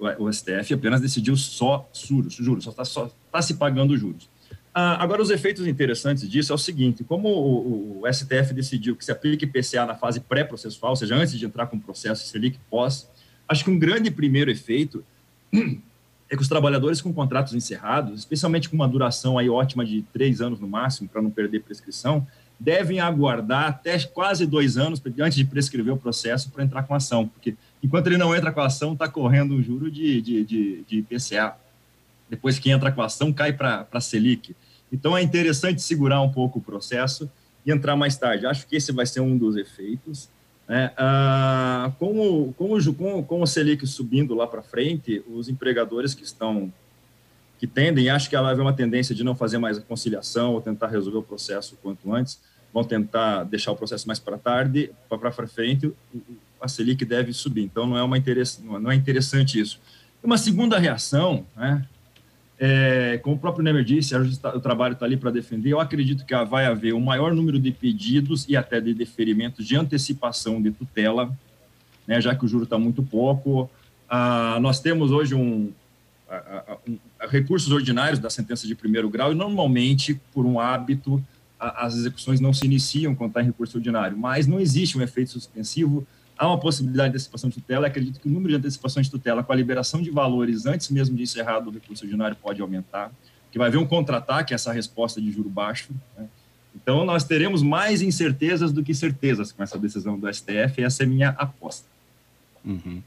o, 0.00 0.24
o, 0.24 0.32
STF 0.32 0.74
apenas 0.74 1.00
decidiu 1.00 1.36
só 1.36 1.88
juros, 1.94 2.34
juros 2.34 2.64
só 2.64 2.70
está 2.70 3.08
tá 3.30 3.40
se 3.40 3.54
pagando 3.54 3.96
juros. 3.96 4.28
Ah, 4.72 5.02
agora, 5.02 5.20
os 5.20 5.30
efeitos 5.30 5.66
interessantes 5.66 6.28
disso 6.28 6.52
é 6.52 6.54
o 6.54 6.58
seguinte: 6.58 7.02
como 7.02 7.28
o, 7.28 8.02
o, 8.02 8.12
STF 8.12 8.54
decidiu 8.54 8.94
que 8.94 9.04
se 9.04 9.10
aplique 9.10 9.44
IPCA 9.44 9.84
na 9.84 9.96
fase 9.96 10.20
pré-processual, 10.20 10.92
ou 10.92 10.96
seja, 10.96 11.16
antes 11.16 11.36
de 11.38 11.44
entrar 11.44 11.66
com 11.66 11.76
o 11.76 11.80
processo 11.80 12.26
Selic 12.28 12.58
pós, 12.70 13.08
acho 13.48 13.64
que 13.64 13.70
um 13.70 13.78
grande 13.78 14.10
primeiro 14.10 14.50
efeito 14.50 15.04
é 15.52 16.36
que 16.36 16.42
os 16.42 16.48
trabalhadores 16.48 17.00
com 17.00 17.12
contratos 17.12 17.54
encerrados, 17.54 18.20
especialmente 18.20 18.68
com 18.68 18.76
uma 18.76 18.86
duração 18.86 19.36
aí 19.36 19.50
ótima 19.50 19.84
de 19.84 20.02
três 20.12 20.40
anos 20.40 20.60
no 20.60 20.68
máximo, 20.68 21.08
para 21.08 21.20
não 21.20 21.30
perder 21.30 21.62
prescrição, 21.62 22.24
devem 22.60 23.00
aguardar 23.00 23.66
até 23.66 23.98
quase 23.98 24.46
dois 24.46 24.76
anos 24.76 25.02
antes 25.18 25.34
de 25.34 25.44
prescrever 25.44 25.94
o 25.94 25.96
processo 25.96 26.50
para 26.50 26.62
entrar 26.62 26.84
com 26.84 26.94
a 26.94 26.98
ação, 26.98 27.26
porque 27.26 27.56
enquanto 27.82 28.06
ele 28.06 28.18
não 28.18 28.36
entra 28.36 28.52
com 28.52 28.60
a 28.60 28.66
ação, 28.66 28.92
está 28.92 29.08
correndo 29.08 29.54
um 29.54 29.62
juro 29.62 29.90
de, 29.90 30.22
de, 30.22 30.44
de, 30.44 30.84
de. 30.86 31.06
Depois 32.30 32.58
que 32.58 32.70
entra 32.70 32.92
com 32.92 33.02
a 33.02 33.06
ação, 33.06 33.32
cai 33.32 33.52
para 33.52 33.86
a 33.92 34.00
Selic. 34.00 34.54
Então 34.92 35.16
é 35.16 35.22
interessante 35.22 35.82
segurar 35.82 36.22
um 36.22 36.30
pouco 36.30 36.60
o 36.60 36.62
processo 36.62 37.28
e 37.66 37.72
entrar 37.72 37.96
mais 37.96 38.16
tarde. 38.16 38.46
Acho 38.46 38.66
que 38.66 38.76
esse 38.76 38.92
vai 38.92 39.04
ser 39.04 39.20
um 39.20 39.36
dos 39.36 39.56
efeitos. 39.56 40.30
Né? 40.68 40.92
Ah, 40.96 41.92
com, 41.98 42.20
o, 42.20 42.52
com, 42.52 42.72
o, 42.72 42.94
com, 42.94 43.22
com 43.24 43.42
o 43.42 43.46
Selic 43.46 43.84
subindo 43.86 44.34
lá 44.34 44.46
para 44.46 44.62
frente, 44.62 45.22
os 45.28 45.48
empregadores 45.48 46.14
que 46.14 46.22
estão 46.22 46.72
que 47.58 47.66
tendem, 47.66 48.08
acho 48.08 48.30
que 48.30 48.36
vai 48.38 48.52
haver 48.52 48.62
uma 48.62 48.72
tendência 48.72 49.14
de 49.14 49.22
não 49.22 49.34
fazer 49.34 49.58
mais 49.58 49.76
a 49.76 49.82
conciliação 49.82 50.54
ou 50.54 50.62
tentar 50.62 50.86
resolver 50.86 51.18
o 51.18 51.22
processo 51.22 51.76
quanto 51.82 52.10
antes, 52.14 52.40
vão 52.72 52.82
tentar 52.82 53.44
deixar 53.44 53.70
o 53.70 53.76
processo 53.76 54.06
mais 54.06 54.18
para 54.18 54.38
tarde, 54.38 54.90
para 55.10 55.30
frente, 55.46 55.92
a 56.58 56.66
Selic 56.66 57.04
deve 57.04 57.34
subir. 57.34 57.62
Então, 57.62 57.86
não 57.86 57.98
é, 57.98 58.02
uma 58.02 58.16
interess, 58.16 58.62
não 58.62 58.90
é 58.90 58.94
interessante 58.94 59.60
isso. 59.60 59.78
Uma 60.22 60.38
segunda 60.38 60.78
reação, 60.78 61.44
né, 61.54 61.86
é, 62.62 63.18
como 63.22 63.36
o 63.36 63.38
próprio 63.38 63.64
Nemer 63.64 63.82
disse, 63.82 64.14
o 64.14 64.60
trabalho 64.60 64.92
está 64.92 65.06
ali 65.06 65.16
para 65.16 65.30
defender. 65.30 65.70
Eu 65.70 65.80
acredito 65.80 66.26
que 66.26 66.44
vai 66.44 66.66
haver 66.66 66.92
um 66.92 67.00
maior 67.00 67.34
número 67.34 67.58
de 67.58 67.72
pedidos 67.72 68.46
e 68.46 68.54
até 68.54 68.78
de 68.78 68.92
deferimentos 68.92 69.66
de 69.66 69.76
antecipação 69.76 70.60
de 70.60 70.70
tutela, 70.70 71.34
né, 72.06 72.20
já 72.20 72.34
que 72.34 72.44
o 72.44 72.48
juro 72.48 72.64
está 72.64 72.78
muito 72.78 73.02
pouco. 73.02 73.70
Ah, 74.06 74.58
nós 74.60 74.78
temos 74.78 75.10
hoje 75.10 75.34
um, 75.34 75.72
um, 76.86 76.98
recursos 77.30 77.72
ordinários 77.72 78.18
da 78.18 78.28
sentença 78.28 78.66
de 78.66 78.74
primeiro 78.74 79.08
grau 79.08 79.32
e 79.32 79.34
normalmente, 79.34 80.20
por 80.30 80.44
um 80.44 80.60
hábito, 80.60 81.22
a, 81.58 81.86
as 81.86 81.94
execuções 81.94 82.40
não 82.40 82.52
se 82.52 82.66
iniciam 82.66 83.14
quando 83.14 83.30
está 83.30 83.40
em 83.40 83.46
recurso 83.46 83.78
ordinário, 83.78 84.18
mas 84.18 84.46
não 84.46 84.60
existe 84.60 84.98
um 84.98 85.02
efeito 85.02 85.30
suspensivo 85.30 86.06
há 86.40 86.46
uma 86.46 86.58
possibilidade 86.58 87.10
de 87.10 87.16
antecipação 87.16 87.50
de 87.50 87.56
tutela. 87.56 87.86
Acredito 87.86 88.18
que 88.18 88.26
o 88.26 88.30
número 88.30 88.48
de 88.48 88.56
antecipações 88.56 89.06
de 89.06 89.12
tutela 89.12 89.44
com 89.44 89.52
a 89.52 89.54
liberação 89.54 90.00
de 90.00 90.10
valores 90.10 90.64
antes 90.64 90.88
mesmo 90.88 91.14
de 91.14 91.22
encerrado 91.22 91.68
o 91.68 91.70
recurso 91.70 92.02
ordinário 92.04 92.34
pode 92.34 92.62
aumentar, 92.62 93.12
que 93.52 93.58
vai 93.58 93.68
haver 93.68 93.76
um 93.76 93.86
contra-ataque 93.86 94.54
essa 94.54 94.72
resposta 94.72 95.20
de 95.20 95.30
juro 95.30 95.50
baixo. 95.50 95.90
Né? 96.16 96.26
Então, 96.74 97.04
nós 97.04 97.24
teremos 97.24 97.62
mais 97.62 98.00
incertezas 98.00 98.72
do 98.72 98.82
que 98.82 98.94
certezas 98.94 99.52
com 99.52 99.62
essa 99.62 99.78
decisão 99.78 100.18
do 100.18 100.32
STF, 100.32 100.82
essa 100.82 101.02
é 101.02 101.06
minha 101.06 101.28
aposta. 101.30 101.86
Uhum. 102.64 103.02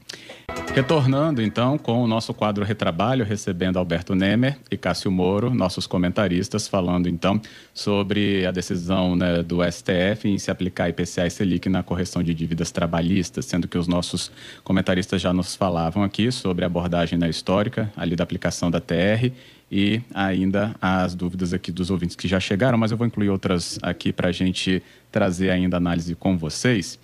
Retornando 0.72 1.40
então 1.40 1.78
com 1.78 2.02
o 2.02 2.06
nosso 2.06 2.34
quadro 2.34 2.64
Retrabalho, 2.64 3.24
recebendo 3.24 3.78
Alberto 3.78 4.14
Nemer 4.14 4.58
e 4.70 4.76
Cássio 4.76 5.10
Moro, 5.10 5.54
nossos 5.54 5.86
comentaristas, 5.86 6.66
falando 6.66 7.08
então 7.08 7.40
sobre 7.72 8.44
a 8.44 8.50
decisão 8.50 9.14
né, 9.14 9.42
do 9.42 9.58
STF 9.62 10.28
em 10.28 10.36
se 10.36 10.50
aplicar 10.50 10.88
IPCA 10.88 11.26
e 11.26 11.30
Selic 11.30 11.68
na 11.68 11.84
correção 11.84 12.24
de 12.24 12.34
dívidas 12.34 12.72
trabalhistas, 12.72 13.44
sendo 13.44 13.68
que 13.68 13.78
os 13.78 13.86
nossos 13.86 14.32
comentaristas 14.64 15.22
já 15.22 15.32
nos 15.32 15.54
falavam 15.54 16.02
aqui 16.02 16.32
sobre 16.32 16.64
a 16.64 16.66
abordagem 16.66 17.18
na 17.18 17.28
histórica, 17.28 17.92
ali 17.96 18.16
da 18.16 18.24
aplicação 18.24 18.68
da 18.68 18.80
TR 18.80 19.30
e 19.70 20.02
ainda 20.12 20.74
as 20.82 21.14
dúvidas 21.14 21.52
aqui 21.52 21.70
dos 21.70 21.88
ouvintes 21.90 22.16
que 22.16 22.26
já 22.26 22.40
chegaram, 22.40 22.76
mas 22.76 22.90
eu 22.90 22.96
vou 22.96 23.06
incluir 23.06 23.30
outras 23.30 23.78
aqui 23.80 24.12
para 24.12 24.28
a 24.28 24.32
gente 24.32 24.82
trazer 25.12 25.50
ainda 25.50 25.76
análise 25.76 26.14
com 26.16 26.36
vocês 26.36 26.98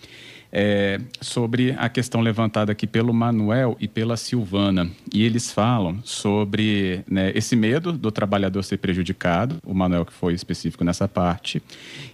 é, 0.53 1.01
sobre 1.21 1.75
a 1.79 1.89
questão 1.89 2.21
levantada 2.21 2.73
aqui 2.73 2.87
pelo 2.87 3.13
Manuel 3.13 3.77
e 3.81 3.87
pela 3.87 4.17
Silvana. 4.17 4.91
E 5.13 5.25
eles 5.25 5.53
falam 5.53 5.99
sobre 6.05 7.05
né, 7.09 7.33
esse 7.35 7.55
medo 7.55 7.93
do 7.93 8.11
trabalhador 8.11 8.63
ser 8.63 8.79
prejudicado, 8.79 9.59
o 9.65 9.75
Manuel 9.75 10.05
que 10.05 10.13
foi 10.13 10.35
específico 10.35 10.85
nessa 10.85 11.07
parte, 11.07 11.63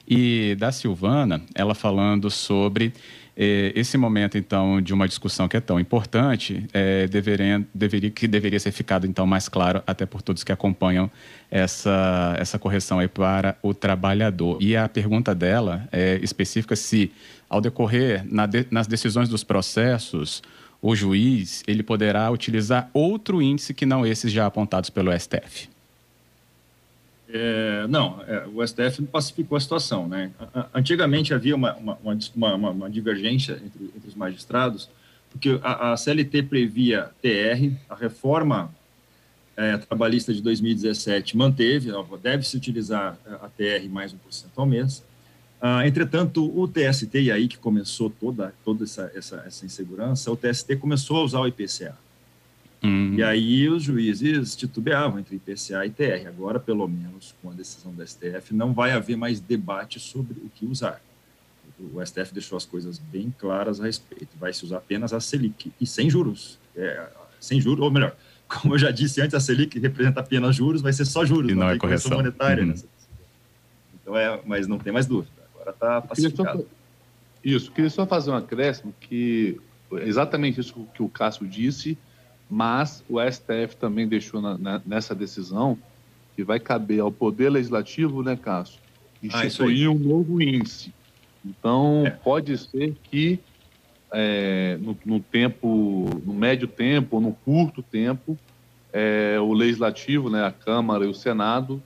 e 0.07 0.55
da 0.59 0.71
Silvana, 0.71 1.43
ela 1.55 1.75
falando 1.75 2.31
sobre 2.31 2.93
eh, 3.37 3.71
esse 3.75 3.99
momento, 3.99 4.39
então, 4.39 4.81
de 4.81 4.95
uma 4.95 5.07
discussão 5.07 5.47
que 5.47 5.57
é 5.59 5.61
tão 5.61 5.79
importante, 5.79 6.67
é, 6.73 7.07
deveria, 7.07 7.63
deveria, 7.75 8.11
que 8.11 8.27
deveria 8.27 8.59
ser 8.59 8.73
ficado, 8.73 9.07
então, 9.07 9.27
mais 9.27 9.47
claro, 9.47 9.83
até 9.87 10.07
por 10.07 10.23
todos 10.23 10.43
que 10.43 10.51
acompanham 10.51 11.11
essa, 11.51 12.35
essa 12.39 12.59
correção 12.59 12.99
aí 12.99 13.09
para 13.09 13.59
o 13.63 13.75
trabalhador. 13.75 14.57
E 14.59 14.75
a 14.75 14.89
pergunta 14.89 15.35
dela 15.35 15.87
é 15.93 16.19
específica 16.23 16.75
se, 16.75 17.13
ao 17.49 17.61
decorrer 17.61 18.25
na 18.31 18.47
de, 18.47 18.67
nas 18.71 18.87
decisões 18.87 19.29
dos 19.29 19.45
processos, 19.45 20.43
o 20.81 20.95
juiz 20.95 21.63
ele 21.67 21.83
poderá 21.83 22.31
utilizar 22.31 22.91
outro 22.93 23.41
índice 23.41 23.75
que 23.75 23.87
não 23.87 24.07
esses 24.07 24.33
já 24.33 24.47
apontados 24.47 24.91
pelo 24.91 25.11
STF. 25.19 25.69
É, 27.29 27.87
não, 27.89 28.23
é, 28.27 28.47
o 28.47 28.65
STF 28.67 29.03
pacificou 29.03 29.57
a 29.57 29.61
situação. 29.61 30.09
Né? 30.09 30.31
Antigamente 30.73 31.35
havia 31.35 31.57
uma, 31.57 31.75
uma, 31.75 31.99
uma, 32.35 32.71
uma 32.71 32.91
divergência 32.91 33.55
entre, 33.55 33.85
entre, 33.85 34.09
os 34.09 34.15
magistrados, 34.15 34.89
porque 35.31 35.59
a, 35.63 35.93
a, 35.93 35.97
CLT 35.97 36.45
previa 36.45 37.11
TR, 37.21 37.75
a 37.91 37.95
reforma 37.95 38.73
é, 39.57 39.77
trabalhista 39.77 40.33
de 40.33 40.41
2017 40.41 41.37
manteve, 41.37 41.91
deve-se 42.23 42.57
utilizar 42.57 43.19
a 43.27 43.49
TR 43.49 43.89
mais 43.91 44.13
1% 44.13 44.17
ao 44.55 44.67
mês. 44.67 45.03
Ah, 45.61 45.87
entretanto, 45.87 46.45
o 46.57 46.69
TST, 46.69 47.19
e 47.19 47.33
aí 47.33 47.49
que 47.49 47.57
começou 47.57 48.11
toda, 48.11 48.55
toda 48.65 48.85
essa, 48.85 49.11
essa, 49.15 49.43
essa 49.47 49.65
insegurança, 49.65 50.31
o 50.31 50.37
TST 50.37 50.77
começou 50.77 51.17
a 51.19 51.23
usar 51.25 51.41
o 51.41 51.47
IPCA. 51.47 51.97
Uhum. 52.83 53.15
E 53.15 53.23
aí 53.23 53.69
os 53.69 53.83
juízes 53.83 54.55
titubeavam 54.55 55.19
entre 55.19 55.37
IPCA 55.37 55.87
e 55.87 55.91
TR. 55.91 56.29
Agora, 56.29 56.61
pelo 56.61 56.87
menos, 56.87 57.35
com 57.43 57.51
a 57.51 57.55
decisão 57.55 57.93
do 57.93 58.07
STF, 58.07 58.53
não 58.55 58.73
vai 58.73 58.93
haver 58.93 59.17
mais 59.17 59.41
debate 59.41 59.99
sobre 59.99 60.35
o 60.35 60.51
que 60.55 60.67
usar. 60.67 61.01
O 61.93 62.05
STF 62.05 62.33
deixou 62.33 62.57
as 62.57 62.65
coisas 62.65 62.99
bem 62.99 63.35
claras 63.39 63.81
a 63.81 63.85
respeito. 63.85 64.29
Vai 64.39 64.53
se 64.53 64.65
usar 64.65 64.79
apenas 64.79 65.13
a 65.13 65.21
Selic 65.21 65.73
e 65.81 65.87
sem 65.87 66.09
juros. 66.09 66.59
É, 66.77 67.09
sem 67.41 67.61
juros, 67.61 67.85
ou 67.85 67.91
melhor, 67.91 68.15
como 68.49 68.75
eu 68.75 68.79
já 68.79 68.91
disse 68.91 69.21
antes, 69.21 69.35
a 69.35 69.41
Selic 69.41 69.79
representa 69.79 70.21
apenas 70.21 70.55
juros, 70.55 70.81
vai 70.81 70.93
ser 70.93 71.05
só 71.05 71.25
juros, 71.25 71.51
e 71.51 71.55
não, 71.55 71.67
não 71.67 71.71
é 71.71 71.79
correção 71.79 72.17
monetária. 72.17 72.65
Uhum. 72.65 72.75
Então 74.01 74.17
é, 74.17 74.41
mas 74.47 74.67
não 74.67 74.79
tem 74.79 74.93
mais 74.93 75.07
dúvida. 75.07 75.36
Agora 75.67 75.75
está 75.75 76.01
pacificado. 76.03 76.67
Isso, 77.45 77.71
queria 77.71 77.91
só 77.91 78.07
fazer 78.07 78.31
um 78.31 78.37
acréscimo 78.37 78.95
que 79.01 79.61
exatamente 80.03 80.61
isso 80.61 80.87
que 80.95 81.03
o 81.03 81.09
Cássio 81.09 81.47
disse 81.47 81.97
mas 82.49 83.05
o 83.09 83.19
STF 83.21 83.77
também 83.79 84.07
deixou 84.07 84.41
na, 84.41 84.57
na, 84.57 84.83
nessa 84.87 85.15
decisão 85.15 85.77
que 86.35 86.45
vai 86.45 86.61
caber 86.61 87.01
ao 87.01 87.11
Poder 87.11 87.51
Legislativo, 87.51 88.23
né, 88.23 88.37
Cássio, 88.37 88.79
ah, 89.33 89.47
instituir 89.47 89.89
ah, 89.89 89.91
um 89.91 89.99
novo 89.99 90.41
índice. 90.41 90.93
Então, 91.45 92.05
é. 92.07 92.11
pode 92.11 92.57
ser 92.59 92.95
que 93.05 93.39
é, 94.13 94.79
no, 94.81 94.97
no, 95.05 95.21
tempo, 95.21 96.09
no 96.25 96.35
médio 96.35 96.69
tempo 96.69 97.17
ou 97.17 97.23
no 97.23 97.33
curto 97.33 97.83
tempo, 97.83 98.39
é, 98.93 99.39
o 99.41 99.53
Legislativo, 99.53 100.31
né, 100.31 100.45
a 100.45 100.53
Câmara 100.53 101.05
e 101.05 101.09
o 101.09 101.15
Senado 101.15 101.83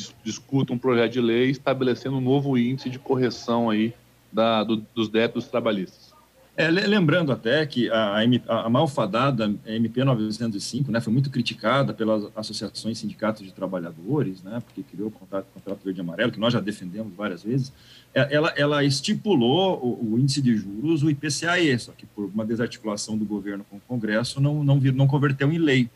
dis, 0.00 0.14
discutam 0.24 0.76
um 0.76 0.78
projeto 0.78 1.12
de 1.12 1.20
lei 1.20 1.50
estabelecendo 1.50 2.16
um 2.16 2.20
novo 2.20 2.56
índice 2.56 2.88
de 2.88 2.98
correção 2.98 3.70
aí 3.70 3.92
da, 4.32 4.64
do, 4.64 4.76
dos 4.94 5.08
débitos 5.08 5.46
trabalhistas. 5.46 6.10
É, 6.56 6.68
lembrando 6.68 7.32
até 7.32 7.64
que 7.64 7.88
a, 7.88 8.16
a, 8.18 8.66
a 8.66 8.68
malfadada 8.68 9.54
MP 9.64 10.04
905 10.04 10.90
né, 10.92 11.00
foi 11.00 11.10
muito 11.10 11.30
criticada 11.30 11.94
pelas 11.94 12.30
associações 12.36 12.98
sindicatos 12.98 13.46
de 13.46 13.52
trabalhadores, 13.52 14.42
né, 14.42 14.60
porque 14.60 14.82
criou 14.82 15.08
o 15.08 15.10
contrato, 15.10 15.46
contrato 15.54 15.80
verde 15.82 16.00
e 16.00 16.02
amarelo, 16.02 16.30
que 16.30 16.40
nós 16.40 16.52
já 16.52 16.60
defendemos 16.60 17.14
várias 17.14 17.42
vezes. 17.42 17.72
É, 18.12 18.34
ela, 18.34 18.52
ela 18.56 18.84
estipulou 18.84 19.78
o, 19.82 20.12
o, 20.12 20.18
índice 20.18 20.42
de 20.42 20.54
juros, 20.54 21.02
o 21.02 21.08
IPCAE, 21.08 21.78
só 21.78 21.92
que 21.92 22.04
por 22.04 22.26
uma 22.26 22.44
desarticulação 22.44 23.16
do 23.16 23.24
governo 23.24 23.64
com 23.70 23.76
o 23.76 23.80
Congresso 23.88 24.38
não, 24.38 24.62
não, 24.62 24.78
vir, 24.78 24.92
não 24.92 25.06
converteu 25.06 25.50
em 25.50 25.58
lei. 25.58 25.88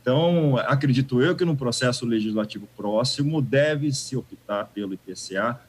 Então, 0.00 0.56
acredito 0.58 1.22
eu 1.22 1.36
que 1.36 1.44
no 1.44 1.56
processo 1.56 2.04
legislativo 2.04 2.68
próximo 2.76 3.40
deve-se 3.40 4.16
optar 4.16 4.66
pelo 4.66 4.94
IPCA 4.94 5.60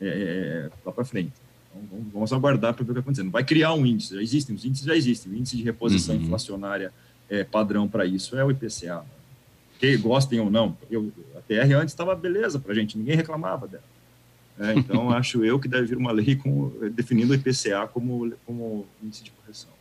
é, 0.00 0.06
é 0.06 0.70
lá 0.84 0.92
para 0.92 1.04
frente. 1.04 1.32
Então, 1.74 2.06
vamos 2.12 2.32
aguardar 2.32 2.74
para 2.74 2.84
ver 2.84 2.90
o 2.90 2.94
que 2.94 2.98
está 2.98 3.00
acontecendo. 3.00 3.30
Vai 3.30 3.44
criar 3.44 3.72
um 3.74 3.86
índice, 3.86 4.14
já 4.14 4.22
existem, 4.22 4.54
os 4.54 4.64
índices 4.64 4.86
já 4.86 4.96
existem. 4.96 5.32
O 5.32 5.36
índice 5.36 5.56
de 5.56 5.62
reposição 5.62 6.16
uhum. 6.16 6.22
inflacionária 6.22 6.92
é, 7.28 7.44
padrão 7.44 7.88
para 7.88 8.04
isso 8.04 8.36
é 8.36 8.44
o 8.44 8.50
IPCA. 8.50 9.04
Que 9.78 9.96
gostem 9.96 10.40
ou 10.40 10.50
não. 10.50 10.76
Eu, 10.90 11.12
a 11.36 11.40
TR 11.40 11.74
antes 11.76 11.92
estava 11.92 12.14
beleza 12.16 12.58
para 12.58 12.72
a 12.72 12.74
gente, 12.74 12.98
ninguém 12.98 13.16
reclamava 13.16 13.68
dela. 13.68 13.84
É, 14.58 14.74
então, 14.74 15.10
acho 15.14 15.44
eu 15.44 15.58
que 15.60 15.68
deve 15.68 15.86
vir 15.86 15.96
uma 15.96 16.10
lei 16.10 16.34
com, 16.34 16.72
definindo 16.92 17.32
o 17.32 17.36
IPCA 17.36 17.86
como, 17.92 18.32
como 18.44 18.86
índice 19.02 19.22
de 19.22 19.30
correção. 19.30 19.77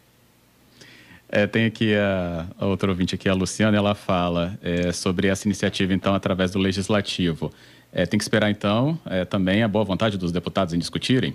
É, 1.29 1.45
tem 1.45 1.65
aqui 1.65 1.93
a, 1.93 2.47
a, 2.57 2.65
outra 2.65 2.89
ouvinte 2.89 3.13
aqui, 3.13 3.27
a 3.27 3.33
Luciana, 3.33 3.75
ela 3.75 3.93
fala 3.93 4.57
é, 4.61 4.91
sobre 4.93 5.27
essa 5.27 5.47
iniciativa, 5.47 5.93
então, 5.93 6.15
através 6.15 6.51
do 6.51 6.59
Legislativo. 6.59 7.51
É, 7.91 8.05
tem 8.05 8.17
que 8.17 8.23
esperar, 8.23 8.49
então, 8.49 8.97
é, 9.05 9.25
também 9.25 9.61
a 9.61 9.67
boa 9.67 9.83
vontade 9.83 10.17
dos 10.17 10.31
deputados 10.31 10.73
em 10.73 10.79
discutirem? 10.79 11.33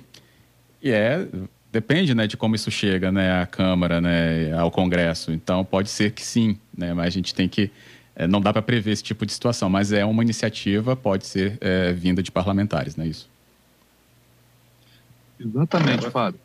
E 0.83 0.91
é, 0.91 1.27
depende, 1.71 2.15
né, 2.15 2.27
de 2.27 2.37
como 2.37 2.55
isso 2.55 2.71
chega, 2.71 3.13
né, 3.13 3.43
à 3.43 3.47
Câmara, 3.47 4.01
né, 4.01 4.53
ao 4.55 4.71
Congresso. 4.71 5.31
Então, 5.31 5.65
pode 5.65 5.91
ser 5.91 6.13
que 6.13 6.25
sim, 6.25 6.59
né, 6.77 6.95
mas 6.95 7.07
a 7.07 7.11
gente 7.11 7.35
tem 7.35 7.49
que, 7.49 7.71
é, 8.17 8.27
não 8.27 8.41
dá 8.41 8.53
para 8.53 8.63
prever 8.63 8.93
esse 8.93 9.03
tipo 9.03 9.27
de 9.27 9.33
situação, 9.33 9.69
mas 9.69 9.93
é 9.93 10.05
uma 10.05 10.23
iniciativa, 10.23 10.97
pode 10.97 11.27
ser 11.27 11.59
é, 11.61 11.93
vinda 11.93 12.23
de 12.23 12.31
parlamentares, 12.31 12.97
não 12.97 13.05
é 13.05 13.09
isso? 13.09 13.29
Exatamente, 15.39 16.09
Fábio. 16.11 16.41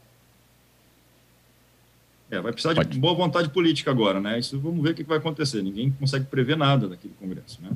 É, 2.29 2.41
vai 2.41 2.51
precisar 2.51 2.75
Pode. 2.75 2.89
de 2.89 2.99
boa 2.99 3.13
vontade 3.13 3.49
política 3.49 3.89
agora, 3.89 4.19
né? 4.19 4.37
Isso 4.37 4.59
vamos 4.59 4.83
ver 4.83 4.91
o 4.91 4.93
que 4.93 5.03
vai 5.03 5.17
acontecer. 5.17 5.61
Ninguém 5.61 5.91
consegue 5.91 6.25
prever 6.25 6.57
nada 6.57 6.87
daquele 6.89 7.13
Congresso, 7.19 7.59
né? 7.61 7.69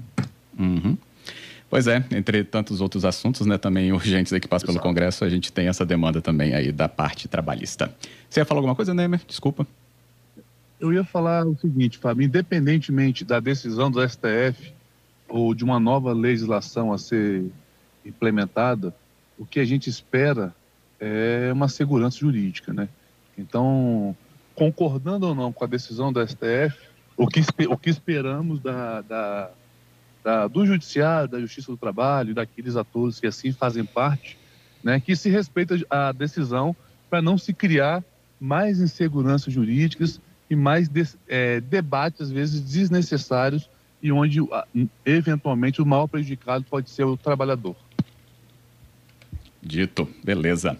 Uhum. 0.59 0.97
Pois 1.69 1.87
é, 1.87 2.03
entre 2.11 2.43
tantos 2.43 2.81
outros 2.81 3.05
assuntos, 3.05 3.47
né, 3.47 3.57
também 3.57 3.93
urgentes 3.93 4.33
aí 4.33 4.41
que 4.41 4.47
passam 4.47 4.67
pelo 4.67 4.81
Congresso, 4.81 5.23
a 5.23 5.29
gente 5.29 5.53
tem 5.53 5.69
essa 5.69 5.85
demanda 5.85 6.21
também 6.21 6.53
aí 6.53 6.69
da 6.69 6.89
parte 6.89 7.29
trabalhista. 7.29 7.89
Você 8.29 8.41
ia 8.41 8.45
falar 8.45 8.59
alguma 8.59 8.75
coisa, 8.75 8.93
Neymar? 8.93 9.21
Desculpa. 9.25 9.65
Eu 10.77 10.91
ia 10.91 11.05
falar 11.05 11.47
o 11.47 11.57
seguinte, 11.57 11.97
Fábio, 11.97 12.25
independentemente 12.25 13.23
da 13.23 13.39
decisão 13.39 13.89
do 13.89 14.05
STF 14.05 14.73
ou 15.29 15.55
de 15.55 15.63
uma 15.63 15.79
nova 15.79 16.11
legislação 16.11 16.91
a 16.91 16.97
ser 16.97 17.45
implementada, 18.05 18.93
o 19.37 19.45
que 19.45 19.59
a 19.59 19.65
gente 19.65 19.89
espera 19.89 20.53
é 20.99 21.51
uma 21.53 21.69
segurança 21.69 22.17
jurídica, 22.17 22.73
né? 22.73 22.89
Então, 23.37 24.13
concordando 24.55 25.27
ou 25.27 25.35
não 25.35 25.51
com 25.51 25.63
a 25.63 25.67
decisão 25.67 26.11
do 26.11 26.25
STF, 26.25 26.77
o 27.17 27.27
que, 27.27 27.41
o 27.67 27.77
que 27.77 27.89
esperamos 27.89 28.59
da, 28.59 29.01
da 29.01 29.51
da, 30.23 30.47
do 30.47 30.65
judiciário, 30.65 31.27
da 31.27 31.39
justiça 31.39 31.71
do 31.71 31.77
trabalho, 31.77 32.33
daqueles 32.33 32.75
atores 32.75 33.19
que 33.19 33.27
assim 33.27 33.51
fazem 33.51 33.83
parte, 33.83 34.37
né, 34.83 34.99
que 34.99 35.15
se 35.15 35.29
respeita 35.29 35.79
a 35.89 36.11
decisão 36.11 36.75
para 37.09 37.21
não 37.21 37.37
se 37.37 37.53
criar 37.53 38.03
mais 38.39 38.79
inseguranças 38.79 39.53
jurídicas 39.53 40.19
e 40.49 40.55
mais 40.55 40.89
é, 41.27 41.61
debates, 41.61 42.21
às 42.21 42.31
vezes, 42.31 42.61
desnecessários 42.61 43.69
e 44.01 44.11
onde, 44.11 44.39
eventualmente, 45.05 45.81
o 45.81 45.85
maior 45.85 46.07
prejudicado 46.07 46.65
pode 46.67 46.89
ser 46.89 47.03
o 47.03 47.15
trabalhador. 47.15 47.75
Dito, 49.61 50.07
beleza. 50.23 50.77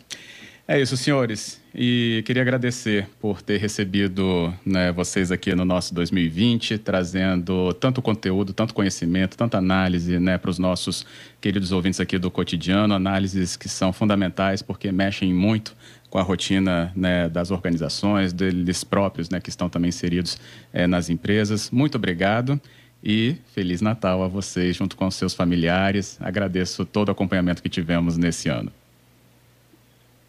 É 0.68 0.80
isso, 0.80 0.96
senhores. 0.96 1.60
E 1.74 2.22
queria 2.26 2.42
agradecer 2.42 3.08
por 3.20 3.42
ter 3.42 3.58
recebido 3.58 4.54
né, 4.66 4.92
vocês 4.92 5.32
aqui 5.32 5.56
no 5.56 5.66
nosso 5.66 5.94
2020, 5.94 6.78
trazendo 6.78 7.74
tanto 7.74 8.02
conteúdo, 8.02 8.54
tanto 8.54 8.74
conhecimento, 8.74 9.36
tanta 9.36 9.58
análise 9.58 10.20
né, 10.20 10.38
para 10.38 10.52
os 10.52 10.60
nossos 10.60 11.06
queridos 11.40 11.72
ouvintes 11.72 12.00
aqui 12.00 12.18
do 12.18 12.30
cotidiano, 12.30 12.94
análises 12.94 13.56
que 13.58 13.68
são 13.68 13.92
fundamentais 13.92 14.62
porque 14.62 14.92
mexem 14.92 15.34
muito 15.34 15.76
com 16.10 16.20
a 16.20 16.22
rotina 16.22 16.92
né, 16.96 17.28
das 17.28 17.52
organizações, 17.52 18.34
deles 18.34 18.84
próprios 18.84 19.30
né, 19.30 19.40
que 19.40 19.50
estão 19.50 19.70
também 19.70 19.90
inseridos 19.90 20.38
é, 20.74 20.86
nas 20.86 21.10
empresas. 21.10 21.72
Muito 21.72 21.96
obrigado 21.96 22.60
e 23.04 23.38
Feliz 23.54 23.82
Natal 23.82 24.22
a 24.22 24.28
vocês 24.28 24.76
junto 24.76 24.96
com 24.96 25.10
seus 25.10 25.34
familiares. 25.34 26.18
Agradeço 26.22 26.86
todo 26.86 27.10
o 27.10 27.12
acompanhamento 27.12 27.64
que 27.64 27.70
tivemos 27.70 28.18
nesse 28.18 28.48
ano. 28.48 28.72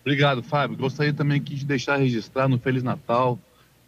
Obrigado, 0.02 0.42
Fábio. 0.42 0.76
Gostaria 0.76 1.12
também 1.12 1.38
aqui 1.40 1.54
de 1.54 1.64
deixar 1.64 1.96
registrar 1.96 2.48
no 2.48 2.58
Feliz 2.58 2.82
Natal 2.82 3.38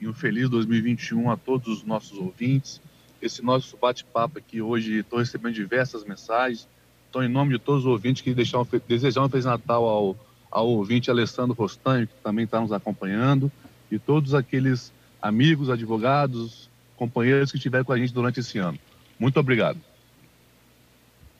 e 0.00 0.06
um 0.06 0.14
feliz 0.14 0.48
2021 0.48 1.30
a 1.30 1.36
todos 1.36 1.66
os 1.68 1.84
nossos 1.84 2.16
ouvintes. 2.18 2.80
Esse 3.20 3.42
nosso 3.42 3.76
bate-papo 3.76 4.38
aqui 4.38 4.62
hoje, 4.62 4.98
estou 4.98 5.18
recebendo 5.18 5.54
diversas 5.54 6.04
mensagens. 6.04 6.68
Então, 7.10 7.22
em 7.22 7.28
nome 7.28 7.54
de 7.54 7.58
todos 7.58 7.82
os 7.84 7.86
ouvintes, 7.86 8.22
queria 8.22 8.36
deixar 8.36 8.60
um, 8.60 8.66
desejar 8.86 9.24
um 9.24 9.28
Feliz 9.28 9.44
Natal 9.44 9.84
ao, 9.84 10.16
ao 10.50 10.68
ouvinte 10.68 11.10
Alessandro 11.10 11.54
Rostanho, 11.54 12.06
que 12.06 12.14
também 12.22 12.44
está 12.44 12.60
nos 12.60 12.72
acompanhando, 12.72 13.50
e 13.90 13.98
todos 13.98 14.34
aqueles 14.34 14.92
amigos, 15.20 15.68
advogados, 15.68 16.70
companheiros 16.96 17.50
que 17.50 17.56
estiveram 17.56 17.84
com 17.84 17.92
a 17.92 17.98
gente 17.98 18.12
durante 18.12 18.38
esse 18.38 18.58
ano. 18.58 18.78
Muito 19.18 19.40
obrigado. 19.40 19.80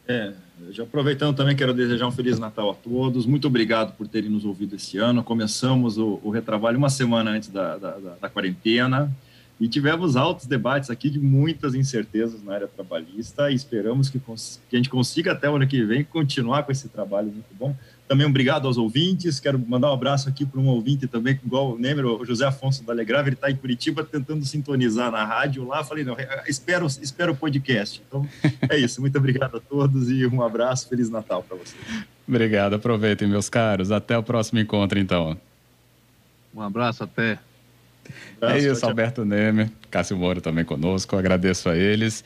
É, 0.09 0.35
já 0.71 0.85
aproveitando 0.85 1.37
também, 1.37 1.57
quero 1.57 1.75
desejar 1.75 2.07
um 2.07 2.13
Feliz 2.13 2.39
Natal 2.39 2.71
a 2.71 2.75
todos. 2.75 3.27
Muito 3.27 3.47
obrigado 3.49 3.97
por 3.97 4.07
terem 4.07 4.31
nos 4.31 4.45
ouvido 4.45 4.77
esse 4.77 4.99
ano. 4.99 5.23
Começamos 5.23 5.99
o, 5.99 6.21
o 6.23 6.31
retrabalho 6.31 6.79
uma 6.79 6.91
semana 6.91 7.33
antes 7.33 7.49
da, 7.49 7.77
da, 7.77 7.91
da, 7.99 8.15
da, 8.21 8.29
quarentena 8.29 9.11
e 9.61 9.69
tivemos 9.69 10.17
altos 10.17 10.47
debates 10.47 10.91
aqui 10.91 11.11
de 11.11 11.19
muitas 11.19 11.75
incertezas 11.75 12.43
na 12.43 12.55
área 12.55 12.69
trabalhista 12.69 13.51
e 13.51 13.55
esperamos 13.55 14.09
que, 14.09 14.19
que 14.19 14.75
a 14.75 14.77
gente 14.77 14.89
consiga 14.89 15.33
até 15.33 15.51
o 15.51 15.57
ano 15.57 15.67
que 15.67 15.83
vem 15.85 16.05
continuar 16.05 16.63
com 16.63 16.73
esse 16.73 16.89
trabalho 16.89 17.29
muito 17.29 17.55
bom. 17.59 17.77
Também 18.07 18.27
um 18.27 18.31
obrigado 18.31 18.67
aos 18.67 18.77
ouvintes. 18.77 19.41
Quero 19.41 19.59
mandar 19.59 19.91
um 19.91 19.95
abraço 19.95 20.29
aqui 20.29 20.45
para 20.45 20.61
um 20.61 20.67
ouvinte 20.67 21.07
também, 21.07 21.39
igual 21.45 21.73
o 21.73 21.79
Nemer, 21.79 22.05
o 22.05 22.25
José 22.25 22.45
Afonso 22.45 22.85
da 22.85 22.93
Legrave, 22.93 23.31
ele 23.31 23.35
está 23.35 23.51
em 23.51 23.57
Curitiba 23.57 24.05
tentando 24.05 24.45
sintonizar 24.45 25.11
na 25.11 25.25
rádio 25.25 25.67
lá. 25.67 25.83
Falei, 25.83 26.05
não, 26.05 26.17
espero, 26.47 26.87
espero 26.87 27.33
o 27.33 27.37
podcast. 27.37 28.03
Então, 28.07 28.29
é 28.69 28.79
isso. 28.79 29.01
Muito 29.01 29.17
obrigado 29.17 29.57
a 29.57 29.61
todos 29.61 30.11
e 30.11 30.27
um 30.27 30.43
abraço. 30.43 30.89
Feliz 30.89 31.09
Natal 31.09 31.43
para 31.43 31.57
vocês. 31.57 31.83
Obrigado. 32.29 32.75
Aproveitem, 32.75 33.29
meus 33.29 33.49
caros. 33.49 33.91
Até 33.91 34.17
o 34.17 34.23
próximo 34.23 34.59
encontro, 34.59 34.99
então. 34.99 35.39
Um 36.55 36.61
abraço, 36.61 37.05
até. 37.05 37.33
Um 37.33 38.37
abraço, 38.37 38.55
é 38.55 38.59
isso, 38.71 38.81
tchau, 38.81 38.91
Alberto 38.91 39.25
Nemer, 39.25 39.71
Cássio 39.91 40.17
Moro 40.17 40.41
também 40.41 40.65
conosco. 40.65 41.17
Agradeço 41.17 41.69
a 41.69 41.77
eles. 41.77 42.25